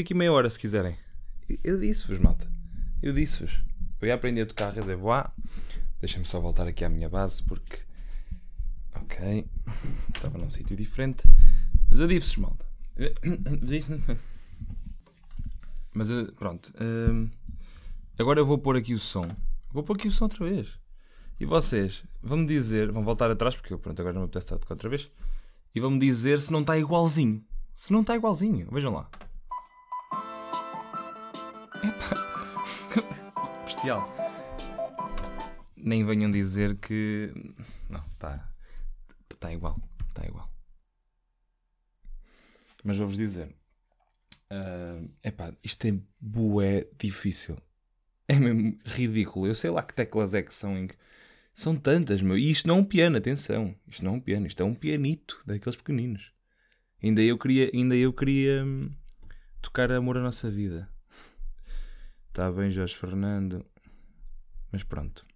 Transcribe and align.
Fica 0.00 0.08
aqui 0.08 0.14
meia 0.14 0.32
hora 0.32 0.48
se 0.48 0.58
quiserem. 0.58 0.96
Eu 1.62 1.78
disse-vos, 1.78 2.18
malta. 2.18 2.50
Eu 3.02 3.12
disse-vos. 3.12 3.62
Eu 4.00 4.08
ia 4.08 4.14
aprender 4.14 4.40
a 4.40 4.46
tocar 4.46 4.72
reservoir. 4.72 5.30
Deixa-me 6.00 6.24
só 6.24 6.40
voltar 6.40 6.66
aqui 6.66 6.86
à 6.86 6.88
minha 6.88 7.06
base 7.06 7.42
porque. 7.42 7.80
Ok. 8.94 9.46
Estava 10.16 10.38
num 10.38 10.48
sítio 10.48 10.74
diferente. 10.74 11.22
Mas 11.90 12.00
eu 12.00 12.08
disse-vos, 12.08 12.36
malta. 12.38 12.66
Mas 15.92 16.10
eh, 16.10 16.32
pronto. 16.34 16.72
hum, 16.80 17.28
agora 18.18 18.40
eu 18.40 18.46
vou 18.46 18.56
pôr 18.56 18.78
aqui 18.78 18.94
o 18.94 18.98
som. 18.98 19.28
Vou 19.70 19.82
pôr 19.82 19.96
aqui 19.96 20.08
o 20.08 20.10
som 20.10 20.24
outra 20.24 20.48
vez. 20.48 20.78
E 21.38 21.44
vocês 21.44 22.04
vão-me 22.22 22.46
dizer. 22.46 22.90
Vão 22.90 23.04
voltar 23.04 23.30
atrás 23.30 23.54
porque 23.54 23.74
eu, 23.74 23.78
pronto, 23.78 24.00
agora 24.00 24.14
não 24.14 24.22
me 24.22 24.28
apetece 24.28 24.46
estar 24.46 24.56
a 24.56 24.60
tocar 24.60 24.76
outra 24.76 24.88
vez. 24.88 25.10
E 25.74 25.80
vão-me 25.80 25.98
dizer 25.98 26.40
se 26.40 26.50
não 26.50 26.62
está 26.62 26.78
igualzinho. 26.78 27.44
Se 27.76 27.92
não 27.92 28.00
está 28.00 28.16
igualzinho. 28.16 28.66
Vejam 28.72 28.94
lá. 28.94 29.10
Epá. 33.80 34.04
Bestial. 34.06 34.06
Nem 35.76 36.04
venham 36.04 36.30
dizer 36.30 36.76
que. 36.76 37.32
Não, 37.88 38.04
está. 38.12 38.52
Está 39.32 39.52
igual. 39.52 39.80
Está 40.08 40.26
igual. 40.26 40.50
Mas 42.84 42.98
vou-vos 42.98 43.16
dizer. 43.16 43.54
ah, 44.50 45.02
epá, 45.24 45.54
isto 45.62 45.86
é 45.86 45.98
bué 46.20 46.86
difícil. 46.98 47.56
É 48.28 48.38
mesmo 48.38 48.78
ridículo. 48.84 49.46
Eu 49.46 49.54
sei 49.54 49.70
lá 49.70 49.82
que 49.82 49.94
teclas 49.94 50.34
é 50.34 50.42
que 50.42 50.54
são. 50.54 50.76
em 50.76 50.88
São 51.54 51.74
tantas, 51.74 52.22
meu. 52.22 52.36
E 52.36 52.50
isto 52.50 52.68
não 52.68 52.76
é 52.76 52.80
um 52.80 52.84
piano, 52.84 53.16
atenção. 53.16 53.74
Isto 53.88 54.04
não 54.04 54.14
é 54.14 54.16
um 54.16 54.20
piano. 54.20 54.46
Isto 54.46 54.62
é 54.62 54.66
um 54.66 54.74
pianito 54.74 55.42
daqueles 55.46 55.76
pequeninos. 55.76 56.32
Ainda 57.02 57.22
eu 57.22 57.38
queria, 57.38 57.70
ainda 57.72 57.96
eu 57.96 58.12
queria 58.12 58.62
hum, 58.64 58.92
tocar 59.62 59.90
Amor 59.90 60.18
à 60.18 60.20
Nossa 60.20 60.50
Vida. 60.50 60.88
Está 62.30 62.50
bem, 62.50 62.70
Jorge 62.70 62.94
Fernando. 62.94 63.66
Mas 64.70 64.84
pronto. 64.84 65.26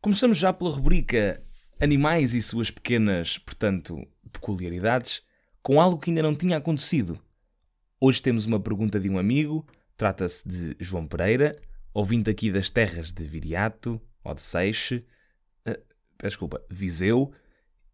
Começamos 0.00 0.36
já 0.36 0.52
pela 0.52 0.70
rubrica 0.70 1.40
Animais 1.80 2.34
e 2.34 2.42
suas 2.42 2.72
pequenas, 2.72 3.38
portanto, 3.38 4.04
peculiaridades, 4.32 5.22
com 5.62 5.80
algo 5.80 5.98
que 5.98 6.10
ainda 6.10 6.22
não 6.22 6.34
tinha 6.34 6.56
acontecido. 6.56 7.20
Hoje 8.00 8.20
temos 8.20 8.46
uma 8.46 8.58
pergunta 8.58 8.98
de 8.98 9.08
um 9.08 9.16
amigo, 9.16 9.64
trata-se 9.96 10.46
de 10.48 10.76
João 10.80 11.06
Pereira, 11.06 11.56
ouvinte 11.94 12.28
aqui 12.28 12.50
das 12.50 12.68
terras 12.68 13.12
de 13.12 13.22
Viriato, 13.22 14.00
ou 14.24 14.34
de 14.34 14.42
Seixe, 14.42 15.04
peço 15.64 16.30
desculpa, 16.30 16.60
Viseu, 16.68 17.32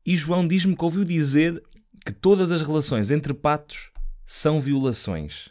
e 0.05 0.17
João 0.17 0.49
diz-me 0.49 0.75
que 0.75 0.85
ouviu 0.85 1.05
dizer 1.05 1.63
que 2.05 2.13
todas 2.13 2.51
as 2.51 2.63
relações 2.63 3.11
entre 3.11 3.35
patos 3.35 3.91
são 4.25 4.61
violações. 4.63 5.51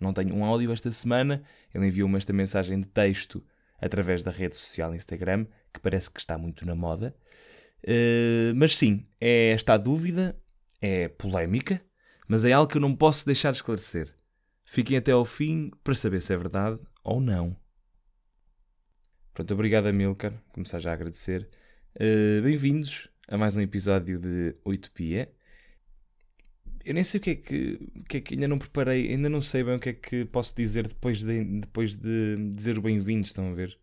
Não 0.00 0.14
tenho 0.14 0.34
um 0.34 0.44
áudio 0.44 0.72
esta 0.72 0.90
semana, 0.90 1.42
ele 1.74 1.86
enviou-me 1.86 2.16
esta 2.16 2.32
mensagem 2.32 2.80
de 2.80 2.88
texto 2.88 3.44
através 3.78 4.22
da 4.22 4.30
rede 4.30 4.56
social 4.56 4.94
Instagram, 4.94 5.46
que 5.72 5.80
parece 5.80 6.10
que 6.10 6.18
está 6.18 6.38
muito 6.38 6.66
na 6.66 6.74
moda. 6.74 7.14
Eh, 7.82 8.52
mas 8.54 8.76
sim, 8.76 9.06
é 9.20 9.50
esta 9.50 9.74
a 9.74 9.78
dúvida, 9.78 10.38
é 10.80 11.08
polémica, 11.08 11.80
mas 12.26 12.44
é 12.44 12.52
algo 12.52 12.70
que 12.70 12.76
eu 12.76 12.80
não 12.80 12.94
posso 12.96 13.26
deixar 13.26 13.50
de 13.50 13.58
esclarecer. 13.58 14.14
Fiquem 14.64 14.96
até 14.96 15.12
ao 15.12 15.24
fim 15.24 15.70
para 15.82 15.94
saber 15.94 16.20
se 16.20 16.32
é 16.32 16.36
verdade 16.36 16.78
ou 17.02 17.20
não. 17.20 17.56
Pronto, 19.34 19.54
obrigado 19.54 19.86
Amilcar, 19.86 20.32
começar 20.52 20.78
já 20.78 20.90
a 20.90 20.94
agradecer. 20.94 21.48
Eh, 21.98 22.40
Bem-vindos 22.40 23.08
a 23.28 23.36
mais 23.36 23.56
um 23.56 23.60
episódio 23.60 24.18
de 24.18 24.56
Utopia. 24.64 25.32
Eu 26.84 26.94
nem 26.94 27.04
sei 27.04 27.18
o 27.20 27.22
que 27.22 27.30
é 27.30 27.34
que, 27.36 27.78
que 28.08 28.16
é 28.16 28.20
que 28.20 28.34
ainda 28.34 28.48
não 28.48 28.58
preparei, 28.58 29.08
ainda 29.10 29.28
não 29.28 29.42
sei 29.42 29.62
bem 29.62 29.74
o 29.76 29.80
que 29.80 29.90
é 29.90 29.92
que 29.92 30.24
posso 30.24 30.54
dizer 30.56 30.86
depois 30.88 31.22
de, 31.22 31.44
depois 31.60 31.94
de 31.94 32.36
dizer 32.50 32.78
o 32.78 32.82
bem-vindos, 32.82 33.28
estão 33.30 33.50
a 33.50 33.54
ver? 33.54 33.78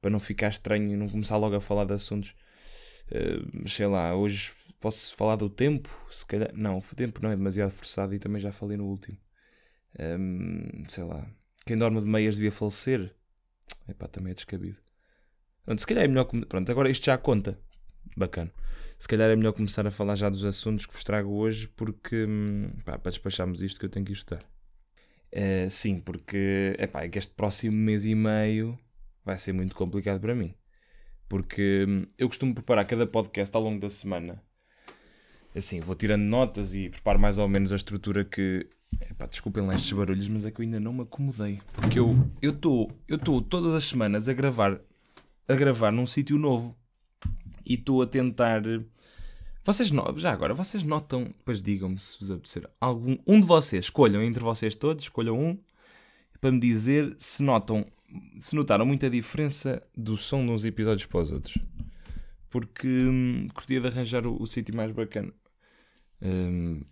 Para 0.00 0.10
não 0.10 0.18
ficar 0.20 0.48
estranho 0.48 0.92
e 0.92 0.96
não 0.96 1.08
começar 1.08 1.36
logo 1.36 1.54
a 1.54 1.60
falar 1.60 1.84
de 1.84 1.92
assuntos. 1.94 2.34
Eh, 3.10 3.68
sei 3.68 3.86
lá, 3.86 4.14
hoje 4.16 4.52
posso 4.80 5.14
falar 5.16 5.36
do 5.36 5.48
tempo? 5.50 5.88
Se 6.10 6.26
calhar. 6.26 6.50
Não, 6.54 6.78
o 6.78 6.82
tempo 6.96 7.22
não 7.22 7.30
é 7.30 7.36
demasiado 7.36 7.70
forçado 7.70 8.14
e 8.14 8.18
também 8.18 8.40
já 8.40 8.52
falei 8.52 8.76
no 8.76 8.86
último. 8.86 9.18
Ehm, 9.98 10.84
sei 10.88 11.04
lá. 11.04 11.26
Quem 11.66 11.78
dorme 11.78 12.00
de 12.00 12.08
meias 12.08 12.36
devia 12.36 12.52
falecer. 12.52 13.14
Epá, 13.88 14.08
também 14.08 14.32
é 14.32 14.34
descabido. 14.34 14.78
Pronto, 15.64 15.80
se 15.80 15.86
calhar 15.86 16.04
é 16.04 16.08
melhor. 16.08 16.24
Pronto, 16.48 16.70
agora 16.72 16.90
isto 16.90 17.06
já 17.06 17.16
conta. 17.18 17.58
Bacana. 18.16 18.52
Se 18.98 19.08
calhar 19.08 19.28
é 19.30 19.36
melhor 19.36 19.52
começar 19.52 19.86
a 19.86 19.90
falar 19.90 20.14
já 20.14 20.28
dos 20.28 20.44
assuntos 20.44 20.86
que 20.86 20.92
vos 20.92 21.02
trago 21.02 21.32
hoje, 21.32 21.66
porque. 21.68 22.24
hum, 22.24 22.70
pá, 22.84 22.98
para 22.98 23.10
despacharmos 23.10 23.60
isto 23.62 23.80
que 23.80 23.86
eu 23.86 23.90
tenho 23.90 24.06
que 24.06 24.12
estudar. 24.12 24.44
Eh, 25.30 25.68
sim, 25.68 25.98
porque. 25.98 26.76
Epá, 26.78 27.02
é 27.02 27.08
que 27.08 27.18
este 27.18 27.34
próximo 27.34 27.76
mês 27.76 28.04
e 28.04 28.14
meio 28.14 28.78
vai 29.24 29.36
ser 29.38 29.52
muito 29.52 29.74
complicado 29.74 30.20
para 30.20 30.34
mim. 30.34 30.54
Porque 31.28 31.86
hum, 31.88 32.06
eu 32.18 32.28
costumo 32.28 32.54
preparar 32.54 32.84
cada 32.84 33.06
podcast 33.06 33.56
ao 33.56 33.62
longo 33.62 33.80
da 33.80 33.90
semana. 33.90 34.42
Assim, 35.54 35.80
vou 35.80 35.94
tirando 35.94 36.22
notas 36.22 36.74
e 36.74 36.88
preparo 36.88 37.18
mais 37.18 37.38
ou 37.38 37.48
menos 37.48 37.72
a 37.72 37.76
estrutura 37.76 38.24
que. 38.24 38.68
Epá, 39.10 39.26
desculpem 39.26 39.66
lá 39.66 39.74
estes 39.74 39.92
barulhos, 39.92 40.28
mas 40.28 40.44
é 40.44 40.50
que 40.50 40.60
eu 40.60 40.64
ainda 40.64 40.78
não 40.78 40.92
me 40.92 41.02
acomodei. 41.02 41.60
Porque 41.72 41.98
eu 41.98 42.14
estou 42.40 42.90
eu 43.08 43.16
estou 43.16 43.40
todas 43.40 43.74
as 43.74 43.84
semanas 43.84 44.28
a 44.28 44.34
gravar 44.34 44.80
a 45.48 45.54
gravar 45.54 45.90
num 45.90 46.06
sítio 46.06 46.38
novo 46.38 46.76
e 47.72 47.74
estou 47.74 48.02
a 48.02 48.06
tentar. 48.06 48.62
Vocês 49.64 49.90
no... 49.90 50.18
já 50.18 50.30
agora, 50.30 50.52
vocês 50.52 50.82
notam, 50.82 51.24
depois 51.24 51.62
digam-me 51.62 51.98
se 51.98 52.18
vos 52.20 52.30
apetecer 52.30 52.68
algum. 52.78 53.16
Um 53.26 53.40
de 53.40 53.46
vocês, 53.46 53.86
escolham 53.86 54.22
entre 54.22 54.42
vocês 54.42 54.76
todos, 54.76 55.04
escolham 55.04 55.38
um 55.40 55.58
para 56.38 56.52
me 56.52 56.60
dizer 56.60 57.14
se 57.18 57.42
notam, 57.42 57.86
se 58.38 58.54
notaram 58.54 58.84
muita 58.84 59.08
diferença 59.08 59.82
do 59.96 60.18
som 60.18 60.44
de 60.44 60.50
uns 60.50 60.64
episódios 60.64 61.06
para 61.06 61.20
os 61.20 61.32
outros. 61.32 61.56
Porque 62.50 62.86
hum, 62.86 63.46
curtia 63.54 63.80
de 63.80 63.86
arranjar 63.86 64.26
o, 64.26 64.36
o 64.42 64.46
sítio 64.46 64.76
mais 64.76 64.92
bacana. 64.92 65.32
Hum, 66.20 66.82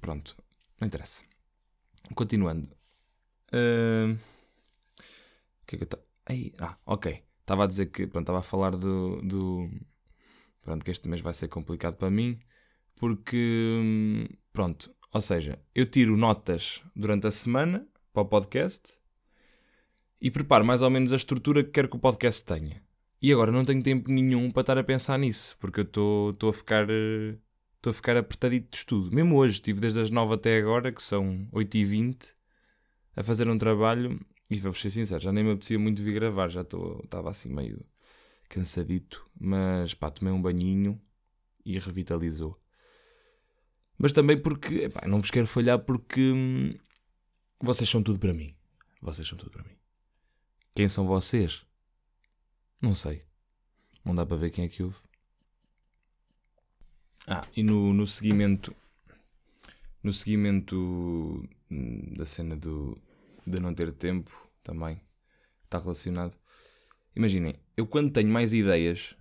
pronto, 0.00 0.36
não 0.80 0.88
interessa. 0.88 1.22
Continuando. 2.12 2.68
Hum, 3.52 4.18
o 5.62 5.66
que 5.66 5.76
é 5.76 5.78
que 5.78 5.84
eu 5.84 5.84
estava. 5.84 6.02
Ah, 6.58 6.76
ok. 6.84 7.22
Estava 7.48 7.64
a 7.64 7.66
dizer 7.66 7.86
que. 7.86 8.06
Pronto, 8.06 8.24
estava 8.24 8.40
a 8.40 8.42
falar 8.42 8.76
do, 8.76 9.22
do. 9.22 9.70
Pronto, 10.62 10.84
que 10.84 10.90
este 10.90 11.08
mês 11.08 11.20
vai 11.22 11.32
ser 11.34 11.48
complicado 11.48 11.96
para 11.96 12.10
mim. 12.10 12.38
Porque. 12.96 13.36
hum, 13.80 14.26
Pronto. 14.52 14.92
Ou 15.12 15.20
seja, 15.20 15.58
eu 15.74 15.86
tiro 15.86 16.16
notas 16.16 16.82
durante 16.94 17.26
a 17.26 17.30
semana 17.30 17.86
para 18.12 18.22
o 18.22 18.26
podcast 18.26 18.92
e 20.20 20.30
preparo 20.30 20.64
mais 20.64 20.82
ou 20.82 20.90
menos 20.90 21.12
a 21.12 21.16
estrutura 21.16 21.62
que 21.64 21.70
quero 21.70 21.88
que 21.88 21.96
o 21.96 22.00
podcast 22.00 22.44
tenha. 22.44 22.82
E 23.22 23.32
agora 23.32 23.50
não 23.50 23.64
tenho 23.64 23.82
tempo 23.82 24.10
nenhum 24.10 24.50
para 24.50 24.60
estar 24.60 24.78
a 24.78 24.84
pensar 24.84 25.18
nisso, 25.18 25.56
porque 25.58 25.80
eu 25.80 25.84
estou 25.84 26.50
a 26.50 26.52
ficar. 26.52 26.86
Estou 27.76 27.90
a 27.90 27.94
ficar 27.94 28.16
apertadito 28.16 28.68
de 28.72 28.76
estudo. 28.78 29.14
Mesmo 29.14 29.36
hoje, 29.36 29.54
estive 29.54 29.80
desde 29.80 30.00
as 30.00 30.10
9 30.10 30.34
até 30.34 30.58
agora, 30.58 30.90
que 30.92 31.00
são 31.02 31.48
8h20, 31.52 32.34
a 33.16 33.22
fazer 33.22 33.48
um 33.48 33.56
trabalho. 33.56 34.20
E 34.50 34.56
vou-vos 34.58 34.80
ser 34.80 34.90
sincero, 34.90 35.20
já 35.22 35.30
nem 35.32 35.44
me 35.44 35.50
apetecia 35.52 35.78
muito 35.78 36.02
vir 36.02 36.14
gravar, 36.14 36.48
já 36.48 36.62
estou- 36.62 37.00
estava 37.04 37.28
assim 37.30 37.50
meio 37.50 37.84
cansadito. 38.48 39.28
Mas 39.38 39.94
pá, 39.94 40.10
tomei 40.10 40.32
um 40.32 40.42
banhinho 40.42 40.98
e 41.64 41.78
revitalizou. 41.78 42.60
Mas 43.96 44.12
também 44.12 44.40
porque, 44.40 44.84
epá, 44.84 45.06
não 45.06 45.20
vos 45.20 45.30
quero 45.30 45.46
falhar 45.46 45.78
porque 45.80 46.32
hum, 46.32 46.70
vocês 47.60 47.88
são 47.88 48.02
tudo 48.02 48.18
para 48.18 48.32
mim. 48.32 48.54
Vocês 49.02 49.26
são 49.26 49.36
tudo 49.36 49.50
para 49.50 49.64
mim. 49.64 49.76
Quem 50.72 50.88
são 50.88 51.06
vocês? 51.06 51.66
Não 52.80 52.94
sei. 52.94 53.22
Não 54.04 54.14
dá 54.14 54.24
para 54.24 54.36
ver 54.36 54.50
quem 54.50 54.64
é 54.64 54.68
que 54.68 54.82
houve. 54.82 54.96
Ah, 57.26 57.46
e 57.56 57.62
no, 57.62 57.92
no 57.92 58.06
seguimento. 58.06 58.74
No 60.02 60.12
seguimento 60.12 61.48
hum, 61.70 62.14
da 62.16 62.24
cena 62.24 62.56
do, 62.56 62.96
de 63.44 63.58
não 63.58 63.74
ter 63.74 63.92
tempo 63.92 64.30
também. 64.62 65.00
Está 65.64 65.78
relacionado. 65.78 66.34
Imaginem, 67.18 67.56
eu 67.76 67.84
quando 67.84 68.12
tenho 68.12 68.28
mais 68.28 68.52
ideias 68.52 69.16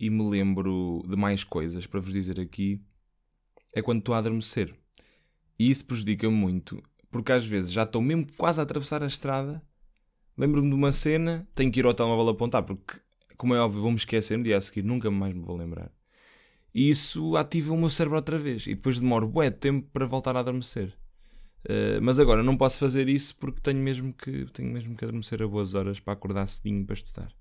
e 0.00 0.08
me 0.08 0.26
lembro 0.26 1.04
de 1.06 1.16
mais 1.16 1.44
coisas 1.44 1.86
para 1.86 2.00
vos 2.00 2.10
dizer 2.10 2.40
aqui, 2.40 2.80
é 3.74 3.82
quando 3.82 3.98
estou 3.98 4.14
a 4.14 4.18
adormecer. 4.18 4.74
E 5.58 5.68
isso 5.68 5.84
prejudica-me 5.84 6.34
muito, 6.34 6.82
porque 7.10 7.32
às 7.32 7.44
vezes 7.44 7.70
já 7.70 7.82
estou 7.82 8.00
mesmo 8.00 8.26
quase 8.38 8.58
a 8.58 8.62
atravessar 8.62 9.02
a 9.02 9.06
estrada, 9.06 9.62
lembro-me 10.34 10.70
de 10.70 10.74
uma 10.74 10.90
cena, 10.92 11.46
tenho 11.54 11.70
que 11.70 11.78
ir 11.78 11.84
ao 11.84 11.92
telemóvel 11.92 12.28
apontar, 12.30 12.62
porque, 12.62 12.94
como 13.36 13.54
é 13.54 13.60
óbvio, 13.60 13.82
vou-me 13.82 13.98
esquecer 13.98 14.38
no 14.38 14.44
dia 14.44 14.56
a 14.56 14.60
seguir, 14.62 14.82
nunca 14.82 15.10
mais 15.10 15.34
me 15.34 15.42
vou 15.42 15.58
lembrar. 15.58 15.92
E 16.74 16.88
isso 16.88 17.36
ativa 17.36 17.74
o 17.74 17.76
meu 17.76 17.90
cérebro 17.90 18.16
outra 18.16 18.38
vez, 18.38 18.66
e 18.66 18.74
depois 18.74 18.98
demoro 18.98 19.28
bué 19.28 19.50
tempo 19.50 19.90
para 19.92 20.06
voltar 20.06 20.34
a 20.36 20.40
adormecer. 20.40 20.96
Uh, 21.68 22.00
mas 22.00 22.20
agora 22.20 22.44
não 22.44 22.56
posso 22.56 22.78
fazer 22.78 23.08
isso 23.08 23.36
porque 23.36 23.60
tenho 23.60 23.80
mesmo 23.80 24.12
que 24.12 24.46
tenho 24.52 24.70
mesmo 24.70 24.96
que 24.96 25.04
adormecer 25.04 25.42
a 25.42 25.48
boas 25.48 25.74
horas 25.74 25.98
para 25.98 26.12
acordar 26.12 26.46
cedinho 26.46 26.86
para 26.86 26.94
estudar. 26.94 27.32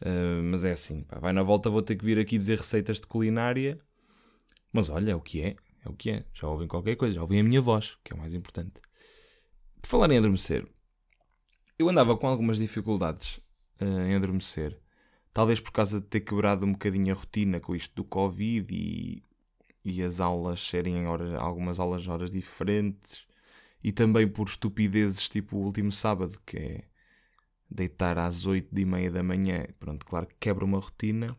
Uh, 0.00 0.42
mas 0.44 0.64
é 0.64 0.70
assim, 0.70 1.02
pá, 1.02 1.18
vai 1.18 1.32
na 1.32 1.42
volta 1.42 1.68
vou 1.68 1.82
ter 1.82 1.96
que 1.96 2.04
vir 2.04 2.18
aqui 2.18 2.38
dizer 2.38 2.58
receitas 2.58 3.00
de 3.00 3.06
culinária. 3.08 3.80
Mas 4.72 4.88
olha, 4.88 5.12
é 5.12 5.14
o 5.16 5.20
que 5.20 5.40
é, 5.40 5.56
é 5.84 5.88
o 5.88 5.94
que 5.94 6.10
é. 6.10 6.24
Já 6.32 6.48
ouvem 6.48 6.68
qualquer 6.68 6.94
coisa, 6.96 7.16
já 7.16 7.22
ouvem 7.22 7.40
a 7.40 7.44
minha 7.44 7.60
voz, 7.60 7.96
que 8.04 8.12
é 8.12 8.16
o 8.16 8.18
mais 8.18 8.34
importante. 8.34 8.80
Por 9.80 9.88
falar 9.88 10.10
em 10.10 10.18
adormecer, 10.18 10.66
eu 11.76 11.88
andava 11.88 12.16
com 12.16 12.28
algumas 12.28 12.58
dificuldades 12.58 13.38
uh, 13.80 14.06
em 14.06 14.14
adormecer. 14.14 14.78
Talvez 15.32 15.58
por 15.58 15.72
causa 15.72 16.00
de 16.00 16.06
ter 16.06 16.20
quebrado 16.20 16.64
um 16.64 16.72
bocadinho 16.72 17.12
a 17.12 17.18
rotina 17.18 17.58
com 17.58 17.74
isto 17.74 17.92
do 17.96 18.04
Covid 18.04 18.72
e, 18.72 19.24
e 19.84 20.02
as 20.02 20.20
aulas 20.20 20.60
serem 20.60 21.06
horas, 21.06 21.34
algumas 21.34 21.78
aulas 21.78 22.08
horas 22.08 22.30
diferentes. 22.30 23.26
E 23.82 23.92
também 23.92 24.26
por 24.26 24.48
estupidezes 24.48 25.28
tipo 25.28 25.56
o 25.56 25.64
último 25.64 25.92
sábado, 25.92 26.40
que 26.46 26.56
é 26.56 26.84
deitar 27.70 28.18
às 28.18 28.46
8 28.46 28.68
e 28.78 28.84
meia 28.84 29.10
da 29.10 29.22
manhã. 29.22 29.66
Pronto, 29.78 30.06
claro 30.06 30.26
que 30.26 30.36
quebra 30.40 30.64
uma 30.64 30.78
rotina. 30.78 31.36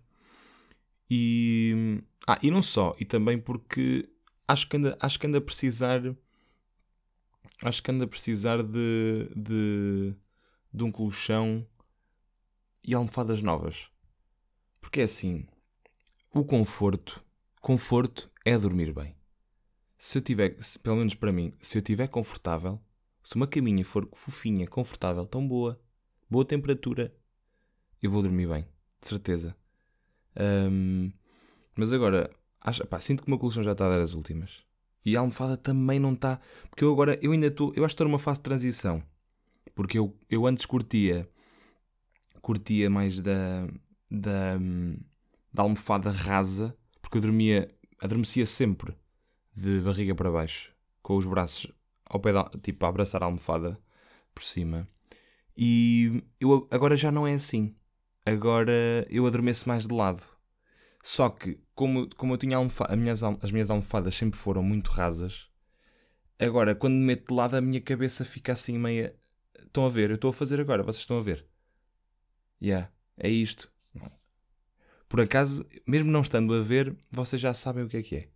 E, 1.10 2.02
ah, 2.28 2.40
e 2.42 2.52
não 2.52 2.62
só, 2.62 2.96
e 3.00 3.06
também 3.06 3.40
porque 3.40 4.10
acho 4.48 4.68
que 4.68 4.78
anda, 4.78 4.98
acho 5.00 5.20
que 5.20 5.28
anda 5.28 5.38
a 5.38 5.42
precisar 5.42 6.02
acho 7.64 7.82
que 7.82 7.92
anda 7.92 8.06
a 8.06 8.08
precisar 8.08 8.62
de, 8.64 9.30
de, 9.36 10.16
de 10.74 10.84
um 10.84 10.92
colchão 10.92 11.66
e 12.84 12.94
almofadas 12.94 13.42
novas. 13.42 13.88
Porque 14.82 15.02
é 15.02 15.04
assim, 15.04 15.48
o 16.34 16.44
conforto, 16.44 17.24
conforto 17.62 18.32
é 18.46 18.58
dormir 18.58 18.94
bem. 18.94 19.16
Se 19.98 20.20
eu 20.20 20.22
tiver, 20.22 20.56
se, 20.64 20.78
pelo 20.78 20.98
menos 20.98 21.16
para 21.16 21.32
mim, 21.32 21.52
se 21.60 21.78
eu 21.78 21.82
tiver 21.82 22.08
confortável, 22.08 22.80
se 23.24 23.36
uma 23.36 23.48
caminha 23.48 23.84
for 23.84 24.08
fofinha, 24.14 24.68
confortável, 24.68 25.26
tão 25.26 25.46
boa, 25.48 25.82
boa 26.30 26.46
temperatura, 26.46 27.12
eu 28.02 28.12
vou 28.12 28.22
dormir 28.22 28.48
bem, 28.48 28.68
de 29.02 29.08
certeza. 29.08 29.56
Um, 30.38 31.12
mas 31.76 31.92
agora, 31.92 32.30
acho, 32.62 32.86
pá, 32.86 33.00
sinto 33.00 33.24
que 33.24 33.28
o 33.28 33.32
meu 33.32 33.40
colchão 33.40 33.64
já 33.64 33.72
está 33.72 33.88
a 33.88 33.90
dar 33.90 34.02
as 34.02 34.14
últimas. 34.14 34.64
E 35.04 35.18
a 35.18 35.20
almofada 35.20 35.58
também 35.58 36.00
não 36.00 36.14
está. 36.14 36.40
Porque 36.70 36.84
eu 36.84 36.92
agora, 36.92 37.18
eu 37.22 37.32
ainda 37.32 37.48
estou, 37.48 37.74
eu 37.76 37.84
acho 37.84 37.94
que 37.94 37.96
estou 37.96 38.08
numa 38.08 38.20
fase 38.20 38.40
de 38.40 38.44
transição. 38.44 39.02
Porque 39.74 39.98
eu, 39.98 40.16
eu 40.30 40.46
antes 40.46 40.66
curtia, 40.66 41.28
curtia 42.42 42.90
mais 42.90 43.20
da, 43.20 43.68
da, 44.10 44.58
da 45.54 45.64
almofada 45.64 46.12
rasa, 46.12 46.76
porque 47.02 47.18
eu 47.18 47.22
dormia, 47.22 47.75
adormecia 48.00 48.46
sempre 48.46 48.96
de 49.56 49.80
barriga 49.82 50.14
para 50.14 50.32
baixo, 50.32 50.74
com 51.02 51.16
os 51.16 51.26
braços 51.26 51.72
ao 52.06 52.20
pé 52.20 52.34
da, 52.34 52.44
tipo, 52.62 52.86
a 52.86 52.90
abraçar 52.90 53.24
a 53.24 53.26
almofada 53.26 53.80
por 54.34 54.44
cima. 54.44 54.88
E 55.58 56.24
eu 56.40 56.68
agora 56.72 56.98
já 56.98 57.12
não 57.12 57.26
é 57.26 57.34
assim. 57.34 57.76
Agora 58.26 59.06
eu 59.10 59.26
adormeço 59.26 59.68
mais 59.68 59.88
de 59.88 59.94
lado. 59.94 60.24
Só 61.02 61.30
que, 61.30 61.60
como, 61.74 62.10
como 62.16 62.34
eu 62.34 62.38
tinha 62.38 62.58
almofada, 62.58 62.96
minhas, 62.96 63.24
as 63.24 63.52
minhas 63.52 63.70
almofadas 63.70 64.16
sempre 64.16 64.40
foram 64.40 64.64
muito 64.64 64.90
rasas, 64.90 65.48
agora 66.40 66.76
quando 66.76 66.96
me 66.96 67.06
meto 67.06 67.28
de 67.30 67.34
lado 67.34 67.56
a 67.56 67.62
minha 67.62 67.82
cabeça 67.82 68.26
fica 68.26 68.54
assim 68.54 68.78
meia. 68.78 69.16
Estão 69.60 69.86
a 69.86 69.90
ver? 69.90 70.10
Eu 70.10 70.16
estou 70.16 70.30
a 70.30 70.34
fazer 70.34 70.60
agora, 70.60 70.84
vocês 70.84 71.02
estão 71.02 71.20
a 71.20 71.22
ver? 71.22 71.46
Yeah, 72.62 72.92
é 73.18 73.30
isto. 73.30 73.72
Por 75.08 75.22
acaso, 75.22 75.66
mesmo 75.88 76.12
não 76.12 76.22
estando 76.22 76.54
a 76.54 76.62
ver, 76.62 76.96
vocês 77.12 77.42
já 77.42 77.54
sabem 77.54 77.84
o 77.84 77.88
que 77.88 77.98
é 77.98 78.04
que 78.04 78.16
é. 78.16 78.28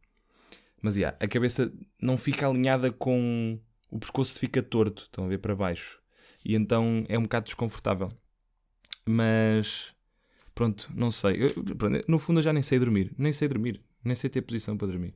Mas 0.81 0.95
yeah, 0.95 1.18
a 1.19 1.27
cabeça 1.27 1.71
não 2.01 2.18
fica 2.18 2.48
alinhada 2.48 2.92
com. 2.92 3.60
O 3.92 4.00
pescoço 4.00 4.39
fica 4.39 4.62
torto, 4.62 5.04
estão 5.04 5.25
a 5.25 5.27
ver 5.27 5.39
para 5.39 5.56
baixo. 5.56 6.00
E 6.45 6.56
então 6.56 7.06
é 7.10 7.18
um 7.18 7.24
bocado 7.24 7.45
desconfortável. 7.45 8.10
Mas 9.06 9.94
Pronto, 10.60 10.92
não 10.94 11.10
sei. 11.10 11.45
Eu, 11.45 11.63
pronto, 11.77 12.04
no 12.06 12.19
fundo 12.19 12.42
eu 12.42 12.44
já 12.44 12.51
nem 12.51 12.62
sei 12.62 12.77
dormir. 12.80 13.13
Nem 13.18 13.31
sei 13.31 13.48
dormir. 13.48 13.81
Nem 14.04 14.13
sei 14.13 14.30
ter 14.30 14.42
posição 14.42 14.75
para 14.77 14.88
dormir. 14.88 15.15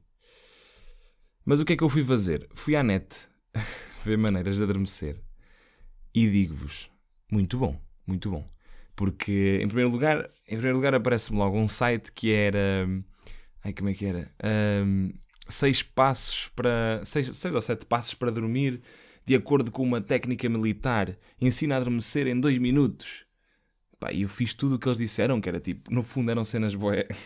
Mas 1.43 1.59
o 1.59 1.65
que 1.65 1.73
é 1.73 1.75
que 1.75 1.83
eu 1.83 1.89
fui 1.89 2.01
fazer? 2.01 2.47
Fui 2.53 2.77
à 2.77 2.81
net 2.81 3.13
ver 4.05 4.17
maneiras 4.17 4.55
de 4.55 4.63
adormecer. 4.63 5.21
E 6.15 6.29
digo-vos, 6.29 6.89
muito 7.29 7.57
bom, 7.57 7.77
muito 8.07 8.31
bom. 8.31 8.49
Porque, 8.95 9.59
em 9.61 9.67
primeiro 9.67 9.89
lugar, 9.89 10.29
em 10.47 10.55
primeiro 10.55 10.77
lugar 10.77 10.93
aparece-me 10.93 11.37
logo 11.37 11.57
um 11.57 11.67
site 11.67 12.11
que 12.11 12.31
era... 12.31 12.87
Ai, 13.63 13.73
como 13.73 13.89
é 13.89 13.93
que 13.93 14.05
era? 14.05 14.31
Um, 14.85 15.11
seis 15.49 15.81
passos 15.81 16.49
para... 16.55 17.01
Seis, 17.05 17.35
seis 17.37 17.55
ou 17.55 17.61
sete 17.61 17.85
passos 17.85 18.13
para 18.13 18.31
dormir 18.31 18.81
de 19.25 19.35
acordo 19.35 19.71
com 19.71 19.83
uma 19.83 20.01
técnica 20.01 20.47
militar. 20.49 21.17
Ensina 21.39 21.75
a 21.75 21.77
adormecer 21.77 22.27
em 22.27 22.39
dois 22.39 22.57
minutos. 22.57 23.25
E 24.11 24.23
eu 24.23 24.29
fiz 24.29 24.53
tudo 24.53 24.75
o 24.75 24.79
que 24.79 24.87
eles 24.87 24.97
disseram, 24.97 25.39
que 25.39 25.47
era 25.47 25.59
tipo, 25.59 25.93
no 25.93 26.03
fundo 26.03 26.29
eram 26.29 26.43
cenas 26.43 26.75
boé. 26.75 27.07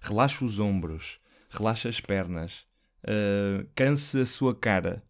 relaxa 0.00 0.44
os 0.44 0.58
ombros, 0.58 1.18
relaxa 1.50 1.88
as 1.88 2.00
pernas, 2.00 2.66
uh, 3.04 3.66
canse 3.74 4.20
a 4.20 4.26
sua 4.26 4.54
cara. 4.54 5.02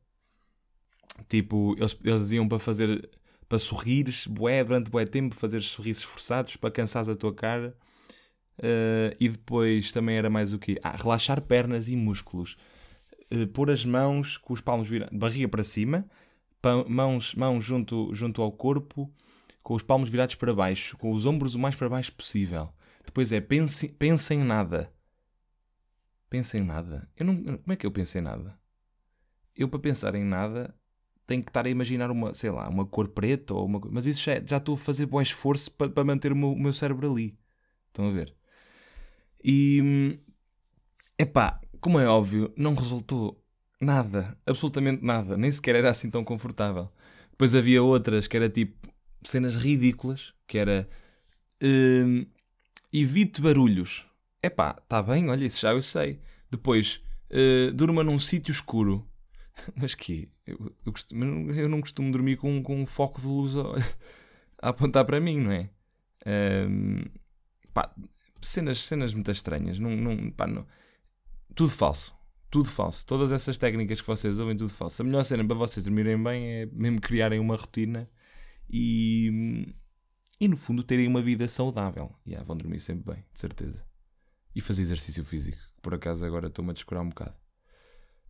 Tipo, 1.28 1.74
eles, 1.78 1.96
eles 2.02 2.20
diziam 2.22 2.48
para 2.48 2.58
fazer, 2.58 3.08
para 3.54 3.58
sorrires, 3.60 4.26
durante 4.66 4.90
boé 4.90 5.04
tempo, 5.04 5.34
fazer 5.36 5.62
sorrisos 5.62 6.02
forçados 6.02 6.56
para 6.56 6.72
cansares 6.72 7.08
a 7.08 7.14
tua 7.14 7.32
cara. 7.32 7.76
Uh, 8.58 9.14
e 9.20 9.28
depois 9.28 9.92
também 9.92 10.16
era 10.16 10.28
mais 10.28 10.52
o 10.52 10.58
quê? 10.58 10.76
Ah, 10.82 10.96
relaxar 10.96 11.40
pernas 11.40 11.88
e 11.88 11.94
músculos. 11.94 12.56
Uh, 13.32 13.46
pôr 13.46 13.70
as 13.70 13.84
mãos 13.84 14.36
com 14.36 14.52
os 14.52 14.60
palmos 14.60 14.88
virados, 14.88 15.16
barriga 15.16 15.48
para 15.48 15.62
cima, 15.62 16.04
mãos, 16.88 17.34
mãos 17.36 17.64
junto, 17.64 18.12
junto 18.12 18.42
ao 18.42 18.50
corpo, 18.50 19.12
com 19.62 19.74
os 19.74 19.82
palmos 19.82 20.08
virados 20.08 20.34
para 20.34 20.52
baixo, 20.52 20.96
com 20.96 21.12
os 21.12 21.24
ombros 21.24 21.54
o 21.54 21.58
mais 21.58 21.76
para 21.76 21.88
baixo 21.88 22.12
possível. 22.12 22.70
Depois 23.04 23.30
é 23.30 23.40
pense, 23.40 23.88
pense 23.88 24.34
em 24.34 24.42
nada. 24.42 24.92
Pense 26.28 26.58
em 26.58 26.62
nada. 26.62 27.08
Eu 27.16 27.26
não, 27.26 27.36
como 27.36 27.72
é 27.72 27.76
que 27.76 27.86
eu 27.86 27.92
penso 27.92 28.18
em 28.18 28.20
nada? 28.20 28.58
Eu 29.54 29.68
para 29.68 29.78
pensar 29.78 30.16
em 30.16 30.24
nada 30.24 30.74
tenho 31.26 31.42
que 31.42 31.50
estar 31.50 31.66
a 31.66 31.70
imaginar 31.70 32.10
uma, 32.10 32.34
sei 32.34 32.50
lá, 32.50 32.68
uma 32.68 32.84
cor 32.86 33.08
preta 33.08 33.54
ou 33.54 33.64
uma 33.66 33.80
Mas 33.90 34.06
isso 34.06 34.22
já, 34.22 34.40
já 34.44 34.58
estou 34.58 34.74
a 34.74 34.78
fazer 34.78 35.06
bom 35.06 35.20
esforço 35.20 35.70
para, 35.72 35.90
para 35.90 36.04
manter 36.04 36.32
o 36.32 36.36
meu, 36.36 36.52
o 36.52 36.58
meu 36.58 36.72
cérebro 36.72 37.10
ali. 37.10 37.36
Estão 37.88 38.08
a 38.08 38.12
ver? 38.12 38.34
E. 39.42 40.18
Epá, 41.18 41.60
como 41.80 42.00
é 42.00 42.08
óbvio, 42.08 42.52
não 42.56 42.74
resultou 42.74 43.40
nada. 43.80 44.36
Absolutamente 44.46 45.04
nada. 45.04 45.36
Nem 45.36 45.52
sequer 45.52 45.76
era 45.76 45.90
assim 45.90 46.10
tão 46.10 46.24
confortável. 46.24 46.90
Depois 47.30 47.54
havia 47.54 47.82
outras 47.82 48.26
que 48.26 48.36
era 48.36 48.48
tipo 48.48 48.88
cenas 49.22 49.56
ridículas, 49.56 50.34
que 50.46 50.58
era 50.58 50.88
uh, 51.62 52.26
evite 52.92 53.40
barulhos. 53.40 54.06
Epá, 54.42 54.76
está 54.82 55.02
bem, 55.02 55.28
olha, 55.30 55.44
isso 55.44 55.60
já 55.60 55.72
eu 55.72 55.82
sei. 55.82 56.20
Depois, 56.50 57.00
uh, 57.30 57.72
durma 57.72 58.04
num 58.04 58.18
sítio 58.18 58.52
escuro. 58.52 59.06
Mas 59.74 59.94
que 59.94 60.28
eu, 60.46 60.74
eu, 60.84 61.54
eu, 61.54 61.68
não 61.68 61.80
costumo 61.80 62.10
dormir 62.10 62.36
com, 62.36 62.62
com 62.62 62.82
um 62.82 62.86
foco 62.86 63.20
de 63.20 63.26
luz 63.26 63.56
a, 63.56 63.62
a 64.60 64.68
apontar 64.70 65.04
para 65.04 65.20
mim, 65.20 65.40
não 65.40 65.52
é? 65.52 65.70
Uh, 66.26 67.10
pá, 67.72 67.94
cenas, 68.40 68.80
cenas 68.80 69.14
muito 69.14 69.30
estranhas. 69.30 69.78
Não, 69.78 69.90
não, 69.90 70.30
pá, 70.30 70.46
não. 70.46 70.66
Tudo 71.54 71.70
falso. 71.70 72.14
Tudo 72.50 72.68
falso. 72.68 73.06
Todas 73.06 73.32
essas 73.32 73.58
técnicas 73.58 74.00
que 74.00 74.06
vocês 74.06 74.38
ouvem, 74.38 74.56
tudo 74.56 74.70
falso. 74.70 75.02
A 75.02 75.04
melhor 75.04 75.24
cena 75.24 75.44
para 75.44 75.56
vocês 75.56 75.84
dormirem 75.84 76.22
bem 76.22 76.46
é 76.46 76.66
mesmo 76.66 77.00
criarem 77.00 77.40
uma 77.40 77.56
rotina 77.56 78.08
e, 78.70 79.74
e 80.40 80.48
no 80.48 80.56
fundo 80.56 80.82
terem 80.82 81.06
uma 81.08 81.22
vida 81.22 81.48
saudável. 81.48 82.14
E 82.24 82.30
yeah, 82.30 82.46
vão 82.46 82.56
dormir 82.56 82.80
sempre 82.80 83.14
bem, 83.14 83.24
de 83.32 83.40
certeza. 83.40 83.84
E 84.54 84.60
fazer 84.60 84.82
exercício 84.82 85.24
físico. 85.24 85.58
Por 85.82 85.94
acaso 85.94 86.24
agora 86.24 86.46
estou-me 86.46 86.70
a 86.70 86.74
descurar 86.74 87.02
um 87.02 87.08
bocado. 87.08 87.34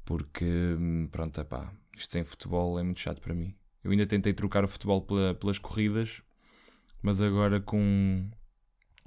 Porque, 0.04 0.46
pronto, 1.10 1.40
é 1.40 1.44
pá, 1.44 1.72
isto 1.96 2.12
sem 2.12 2.24
futebol 2.24 2.78
é 2.78 2.82
muito 2.82 3.00
chato 3.00 3.20
para 3.20 3.34
mim. 3.34 3.54
Eu 3.82 3.90
ainda 3.90 4.06
tentei 4.06 4.32
trocar 4.32 4.64
o 4.64 4.68
futebol 4.68 5.02
pela, 5.02 5.34
pelas 5.34 5.58
corridas, 5.58 6.22
mas 7.02 7.20
agora 7.20 7.60
com 7.60 8.30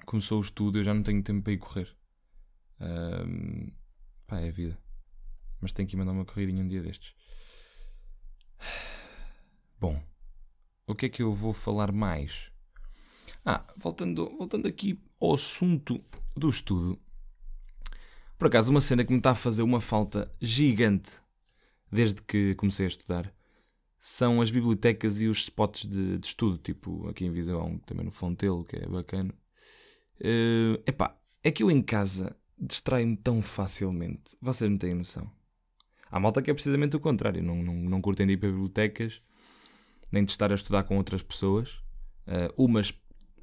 começou 0.06 0.38
o 0.38 0.42
estudo 0.42 0.80
eu 0.80 0.84
já 0.84 0.94
não 0.94 1.04
tenho 1.04 1.22
tempo 1.22 1.44
para 1.44 1.54
ir 1.54 1.58
correr. 1.58 1.96
Um, 2.80 3.72
pá, 4.26 4.40
é 4.40 4.50
a 4.50 4.52
vida. 4.52 4.78
Mas 5.60 5.74
tenho 5.74 5.88
que 5.88 5.96
ir 5.96 5.98
mandar 5.98 6.12
uma 6.12 6.26
corridinha 6.26 6.64
um 6.64 6.68
dia 6.68 6.82
destes. 6.82 7.14
Bom, 9.80 10.02
o 10.88 10.96
que 10.96 11.08
é 11.08 11.10
que 11.10 11.22
eu 11.22 11.34
vou 11.34 11.54
falar 11.54 11.92
mais? 11.92 12.52
Ah, 13.44 13.66
voltando, 13.78 14.30
voltando 14.38 14.68
aqui 14.68 15.00
ao 15.20 15.34
assunto 15.34 16.04
do 16.36 16.50
estudo. 16.50 17.00
Por 18.38 18.48
acaso, 18.48 18.72
uma 18.72 18.82
cena 18.82 19.04
que 19.04 19.12
me 19.12 19.18
está 19.18 19.32
a 19.32 19.36
fazer 19.36 19.64
uma 19.64 19.82
falta 19.82 20.32
gigante 20.40 21.12
desde 21.92 22.22
que 22.22 22.54
comecei 22.56 22.86
a 22.86 22.90
estudar, 22.90 23.34
são 23.98 24.42
as 24.42 24.52
bibliotecas 24.52 25.22
e 25.22 25.28
os 25.28 25.40
spots 25.40 25.88
de, 25.88 26.18
de 26.18 26.28
estudo, 26.28 26.58
tipo 26.58 27.08
aqui 27.10 27.26
em 27.26 27.32
Viseu 27.32 27.82
também 27.86 28.06
no 28.06 28.12
Fontelo, 28.12 28.64
que 28.64 28.76
é 28.76 28.88
bacana. 28.88 29.34
Uh, 30.20 30.82
epá, 30.86 31.18
é 31.44 31.52
que 31.52 31.64
eu 31.64 31.72
em 31.72 31.82
casa 31.82 32.36
distraio-me 32.58 33.18
tão 33.18 33.42
facilmente. 33.42 34.38
Vocês 34.42 34.70
não 34.70 34.78
têm 34.78 34.94
noção. 34.94 35.30
Há 36.10 36.20
malta 36.20 36.42
que 36.42 36.50
é 36.50 36.54
precisamente 36.54 36.96
o 36.96 37.00
contrário. 37.00 37.44
Não, 37.44 37.56
não, 37.56 37.74
não 37.74 38.02
curtem 38.02 38.26
de 38.28 38.34
ir 38.34 38.38
para 38.38 38.50
bibliotecas, 38.50 39.22
nem 40.12 40.24
de 40.24 40.32
estar 40.32 40.52
a 40.52 40.56
estudar 40.56 40.84
com 40.84 40.98
outras 40.98 41.22
pessoas. 41.22 41.82
Uh, 42.28 42.54
umas 42.58 42.92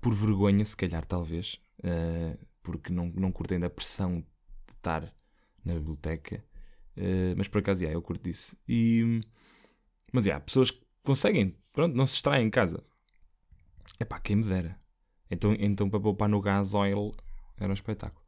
por 0.00 0.14
vergonha, 0.14 0.64
se 0.64 0.76
calhar, 0.76 1.04
talvez. 1.04 1.60
Uh, 1.80 2.38
porque 2.62 2.92
não, 2.92 3.12
não 3.14 3.30
curtem 3.30 3.58
da 3.60 3.68
pressão 3.68 4.24
estar 4.84 5.14
na 5.64 5.74
biblioteca. 5.74 6.44
Uh, 6.96 7.34
mas 7.36 7.48
por 7.48 7.58
acaso, 7.58 7.82
yeah, 7.82 7.96
eu 7.96 8.02
curto 8.02 8.22
disso. 8.22 8.56
E, 8.68 9.20
mas, 10.12 10.26
yeah, 10.26 10.44
pessoas 10.44 10.70
que 10.70 10.80
conseguem, 11.02 11.56
pronto, 11.72 11.96
não 11.96 12.06
se 12.06 12.14
distraem 12.14 12.46
em 12.46 12.50
casa. 12.50 12.84
É 13.98 14.04
pá, 14.04 14.20
quem 14.20 14.36
me 14.36 14.44
dera. 14.44 14.78
Então, 15.30 15.54
então 15.58 15.88
para 15.88 16.00
poupar 16.00 16.28
no 16.28 16.40
gás 16.40 16.74
oil 16.74 17.12
era 17.56 17.70
um 17.70 17.74
espetáculo. 17.74 18.22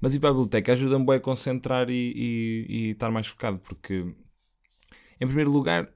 Mas 0.00 0.14
ir 0.14 0.20
para 0.20 0.30
a 0.30 0.32
biblioteca 0.32 0.72
ajuda-me 0.72 1.14
a 1.14 1.20
concentrar 1.20 1.90
e, 1.90 2.12
e, 2.14 2.66
e, 2.68 2.90
estar 2.90 3.10
mais 3.10 3.26
focado, 3.26 3.58
porque, 3.58 4.14
em 5.20 5.26
primeiro 5.26 5.50
lugar, 5.50 5.86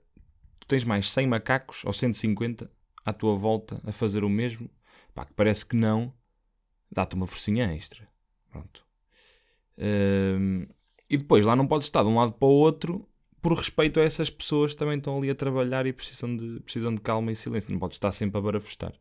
tu 0.59 0.66
tens 0.66 0.85
mais 0.85 1.11
100 1.11 1.26
macacos 1.28 1.85
ou 1.85 1.92
150 1.92 2.71
à 3.04 3.12
tua 3.12 3.37
volta 3.37 3.81
a 3.85 3.92
fazer 3.92 4.25
o 4.25 4.28
mesmo. 4.28 4.69
Pá, 5.14 5.25
que 5.25 5.35
parece 5.35 5.64
que 5.64 5.76
não, 5.76 6.12
dá-te 6.90 7.14
uma 7.14 7.26
forcinha 7.26 7.73
extra. 7.75 8.09
Pronto. 8.50 8.85
E 11.08 11.16
depois 11.16 11.44
lá 11.44 11.54
não 11.54 11.66
podes 11.66 11.86
estar 11.86 12.02
de 12.02 12.08
um 12.08 12.16
lado 12.16 12.32
para 12.32 12.48
o 12.48 12.50
outro 12.50 13.06
por 13.42 13.54
respeito 13.54 13.98
a 13.98 14.04
essas 14.04 14.30
pessoas 14.30 14.72
que 14.72 14.78
também 14.78 14.96
estão 14.96 15.18
ali 15.18 15.28
a 15.28 15.34
trabalhar 15.34 15.84
e 15.84 15.92
precisam 15.92 16.34
de, 16.34 16.60
precisam 16.60 16.94
de 16.94 17.00
calma 17.00 17.32
e 17.32 17.36
silêncio. 17.36 17.72
Não 17.72 17.78
podes 17.80 17.96
estar 17.96 18.12
sempre 18.12 18.38
a 18.38 18.40
barafustar. 18.40 18.92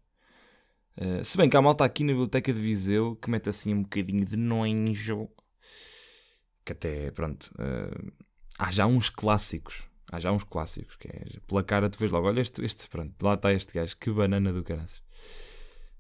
Uh, 0.98 1.24
se 1.24 1.38
bem 1.38 1.48
que 1.48 1.56
há 1.56 1.62
malta 1.62 1.86
aqui 1.86 2.04
na 2.04 2.12
Biblioteca 2.12 2.52
de 2.52 2.60
Viseu 2.60 3.16
que 3.16 3.30
mete 3.30 3.48
assim 3.48 3.74
um 3.74 3.84
bocadinho 3.84 4.26
de 4.26 4.36
nojo. 4.36 5.30
Que 6.66 6.74
até, 6.74 7.12
pronto. 7.12 7.52
Uh, 7.54 8.12
há 8.58 8.72
já 8.72 8.88
uns 8.88 9.10
clássicos. 9.10 9.84
Há 10.12 10.20
já 10.20 10.32
uns 10.32 10.44
clássicos. 10.44 10.96
Que 10.96 11.08
é, 11.08 11.26
pela 11.48 11.64
cara 11.64 11.88
tu 11.88 12.00
vês 12.00 12.12
logo, 12.12 12.28
olha 12.28 12.42
este, 12.42 12.66
este 12.66 12.90
pronto, 12.90 13.14
lá 13.22 13.36
está 13.36 13.54
este 13.54 13.74
gajo, 13.74 13.96
que 13.96 14.10
banana 14.10 14.52
do 14.52 14.64
caraças. 14.64 15.02